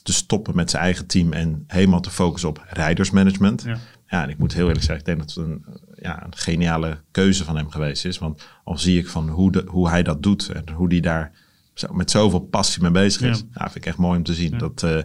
[0.03, 3.63] te stoppen met zijn eigen team en helemaal te focussen op rijdersmanagement.
[3.63, 3.77] Ja.
[4.07, 4.23] Ja.
[4.23, 5.65] en ik moet heel eerlijk zeggen, ik denk dat het een,
[6.01, 8.17] ja, een geniale keuze van hem geweest is.
[8.17, 11.31] Want al zie ik van hoe, de, hoe hij dat doet en hoe hij daar
[11.73, 13.37] zo, met zoveel passie mee bezig is.
[13.37, 13.45] Ja.
[13.53, 13.63] Ja.
[13.63, 14.57] vind ik echt mooi om te zien.
[14.57, 14.97] Dat, eh,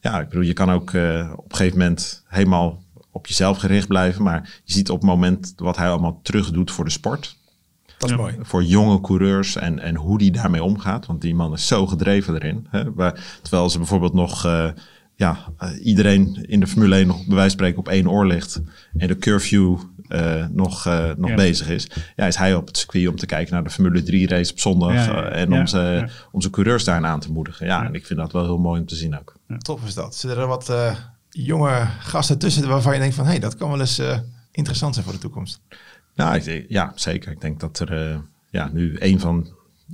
[0.00, 3.88] ja, ik bedoel, je kan ook eh, op een gegeven moment helemaal op jezelf gericht
[3.88, 4.22] blijven.
[4.22, 7.36] Maar je ziet op het moment wat hij allemaal terug doet voor de sport.
[7.98, 8.22] Dat is Ja.
[8.22, 8.36] mooi.
[8.42, 11.06] Voor jonge coureurs en, en hoe die daarmee omgaat.
[11.06, 12.66] Want die man is zo gedreven erin.
[12.70, 12.92] Hè?
[12.94, 14.44] Waar, terwijl ze bijvoorbeeld nog...
[14.44, 14.68] eh,
[15.16, 18.26] ja, eh, iedereen in de Formule 1 nog bij wijze van spreken op één oor
[18.26, 18.60] ligt.
[18.96, 19.76] En de curfew
[20.08, 21.36] eh, nog, eh, nog Ja.
[21.36, 21.86] bezig is.
[22.16, 24.60] Ja, is hij op het circuit om te kijken naar de Formule 3 race op
[24.60, 24.92] zondag.
[24.92, 25.28] Ja, ja, ja.
[25.28, 26.08] en Ja, om, ze, ja.
[26.32, 27.66] om zijn coureurs daarin aan te moedigen.
[27.66, 27.86] Ja, Ja.
[27.88, 29.34] en ik vind dat wel heel mooi om te zien ook.
[29.58, 30.14] Tof is dat.
[30.16, 30.96] Zitten er wat eh,
[31.30, 33.24] jonge gasten tussen waarvan je denkt van...
[33.24, 34.18] hé, hey, dat kan wel eens eh,
[34.52, 35.60] interessant zijn voor de toekomst.
[36.14, 37.32] Nou, ik denk- ja, zeker.
[37.32, 38.16] Ik denk dat er eh,
[38.50, 39.48] ja, nu een van,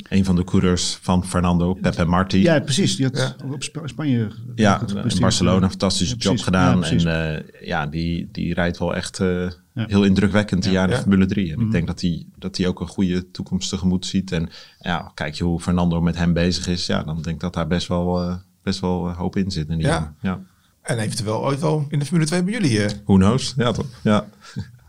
[0.08, 2.42] een van de coureurs van Fernando, Pepe Marti.
[2.42, 2.96] Ja, precies.
[2.96, 3.34] Die had Ja.
[3.46, 5.20] ook op Sp- Spanje Ja, goed in.
[5.20, 6.80] Barcelona een fantastische Ja, job gedaan.
[6.80, 9.28] Ja, en eh, ja, die, die rijdt wel echt eh,
[9.74, 9.84] Ja.
[9.86, 11.02] heel indrukwekkend een jaar in de Ja.
[11.02, 11.50] Formule 3.
[11.50, 11.66] En Mhm.
[11.66, 14.32] ik denk dat hij dat hij ook een goede toekomst tegemoet ziet.
[14.32, 14.48] En
[14.80, 16.86] ja, kijk je hoe Fernando met hem bezig is.
[16.86, 19.68] Ja, dan denk ik dat daar best wel, eh, best wel hoop in zit.
[19.68, 20.14] In die Ja.
[20.20, 20.40] ja.
[20.82, 22.84] En eventueel ooit wel in de Formule 2 bij jullie.
[22.84, 22.90] eh.
[23.04, 23.54] Who knows?
[23.56, 23.86] Ja, toch?
[24.02, 24.26] Ja.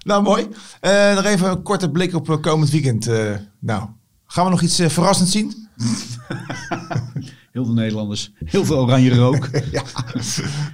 [0.05, 0.47] Nou, mooi.
[0.79, 3.07] Eh, nog even een korte blik op eh, komend weekend.
[3.07, 3.89] Eh, nou,
[4.33, 5.67] gaan we nog iets eh, verrassends zien?
[7.51, 8.31] Heel veel Nederlanders.
[8.45, 9.49] Heel veel oranje rook.
[9.71, 9.83] ja,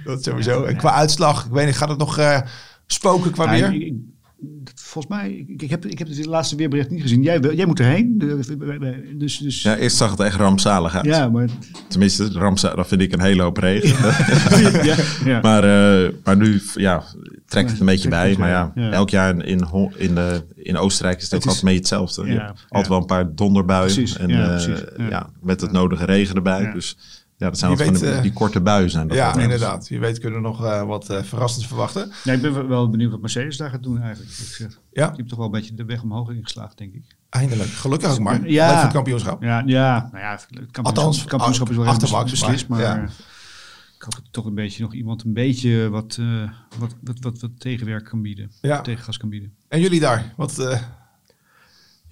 [0.04, 0.64] dat sowieso.
[0.64, 2.40] En qua uitslag, ik weet niet, gaat het nog eh,
[2.86, 3.86] spoken qua Ja, weer?
[3.86, 3.94] ik-
[4.90, 7.22] volgens mij, ik, heb, ik heb het laatste weerbericht niet gezien.
[7.22, 8.18] Jij, jij moet erheen.
[9.18, 11.04] Dus, dus, ja, eerst zag het echt rampzalig uit.
[11.04, 11.48] ja, maar...
[11.88, 14.12] Tenminste, rampzalig, dat vind ik een hele hoop regen.
[14.84, 15.40] ja, ja.
[15.40, 17.02] Maar, eh, maar nu ja,
[17.46, 18.34] trekt het een beetje bij.
[18.38, 21.56] Maar ja, elk jaar in, in, in, de, in Oostenrijk is het, ook Het is-
[21.56, 22.54] altijd mee hetzelfde.
[22.68, 23.94] Altijd wel een paar donderbuien.
[23.94, 25.30] Precies, en, ja, eh, ja.
[25.42, 26.72] met het nodige regen erbij.
[26.72, 26.96] Dus
[27.40, 28.90] ja, dat zijn weet, die, eh, die korte buien.
[28.90, 29.88] Zijn dat Ja, inderdaad.
[29.88, 32.10] Wie weet kunnen we nog eh, wat eh, verrassends verwachten.
[32.24, 34.30] Ja, ik ben wel- benieuwd wat Mercedes daar gaat doen eigenlijk.
[34.30, 37.04] Ik zeg, Ja, Die heeft toch wel een beetje de weg omhoog ingeslagen, denk ik.
[37.30, 37.68] eindelijk.
[37.70, 38.48] Gelukkig ook maar.
[38.48, 38.64] Ja.
[38.66, 39.42] Leuk voor het kampioenschap.
[39.42, 42.68] Ja, ja nou ja, het kampioenschap, Althans, het kampioenschap is wel achter helemaal Max, beslist,
[42.68, 43.02] maar- maar, ja.
[43.96, 47.40] ik hoop dat toch een beetje nog iemand een beetje wat, eh, wat, wat, wat,
[47.40, 48.50] wat tegenwerk kan bieden.
[48.60, 48.80] Ja.
[48.80, 49.52] Tegengas kan bieden.
[49.68, 50.32] En jullie daar?
[50.36, 50.80] Wat, eh,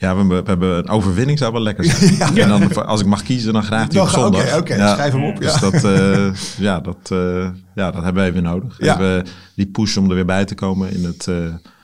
[0.00, 2.36] Ja, we, hebben- we hebben een overwinning zou wel lekker zijn.
[2.38, 4.42] En dan, als ik mag kiezen, dan graag die op zondag.
[4.46, 5.70] oké, oké, schrijf hem op, Dus ja.
[5.70, 8.76] dat, eh, ja, dat, eh, ja, dat hebben we even nodig.
[8.78, 8.94] Ja.
[8.94, 11.34] Even die push om er weer bij te komen in, het, eh,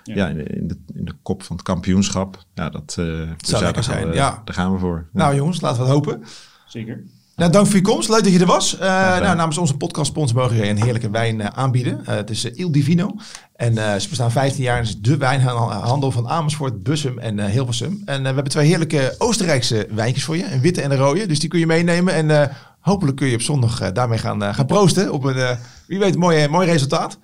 [0.02, 0.14] Ja.
[0.14, 0.28] ja.
[0.28, 2.44] in, de, in, de, in de kop van het kampioenschap.
[2.54, 3.04] Ja, dat eh,
[3.36, 4.42] dus ja, lekker gaan zijn, we, ja.
[4.44, 5.06] daar gaan we voor.
[5.12, 5.18] Ja.
[5.22, 6.22] nou jongens, laten we het hopen.
[6.66, 7.02] Zeker.
[7.36, 8.08] Nou, dank voor je komst.
[8.08, 8.70] Leuk dat je er was.
[8.72, 9.22] Gedaan.
[9.22, 12.06] nou, namens onze podcast sponsor mogen we een heerlijke wijn eh, aanbieden.
[12.06, 13.14] Eh, het is Il Divino.
[13.56, 14.76] En ze bestaan 15 jaar.
[14.76, 18.02] Het is de wijnhandel van Amersfoort, Bussum en Hilversum.
[18.04, 20.52] En we hebben twee heerlijke Oostenrijkse wijntjes voor je.
[20.52, 21.26] Een witte en een rode.
[21.26, 22.14] Dus die kun je meenemen.
[22.14, 25.12] En hopelijk kun je op zondag daarmee gaan, gaan proosten.
[25.12, 25.56] Op een,
[25.86, 27.18] wie weet, mooi, mooi resultaat.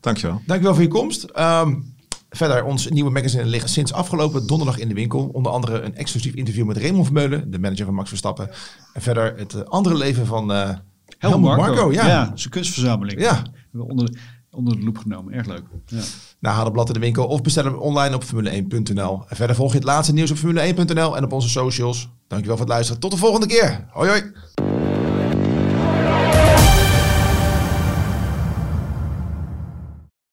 [0.00, 0.42] Dankjewel.
[0.46, 1.22] Dankjewel voor je komst.
[1.22, 1.74] Ehm,
[2.30, 5.30] verder, ons nieuwe magazine ligt sinds afgelopen donderdag in de winkel.
[5.32, 8.50] Onder andere een exclusief interview met Raymond Vermeulen, de manager van Max Verstappen.
[8.92, 10.70] En verder het eh, andere leven van eh
[11.18, 11.92] Helmut Marco.
[11.92, 12.06] ja.
[12.06, 13.20] ja, zijn kunstverzameling.
[13.20, 13.34] Ja.
[13.34, 14.10] Hebben we onder,
[14.50, 15.32] onder de loep genomen.
[15.32, 15.62] Erg leuk.
[15.86, 16.00] Ja.
[16.38, 19.24] Nou, haal het blad in de winkel of bestel hem online op formule1.nl.
[19.28, 22.08] En verder volg je het laatste nieuws op formule1.nl en op onze socials.
[22.28, 23.00] Dankjewel voor het luisteren.
[23.00, 23.86] Tot de volgende keer.
[23.90, 24.67] Hoi hoi.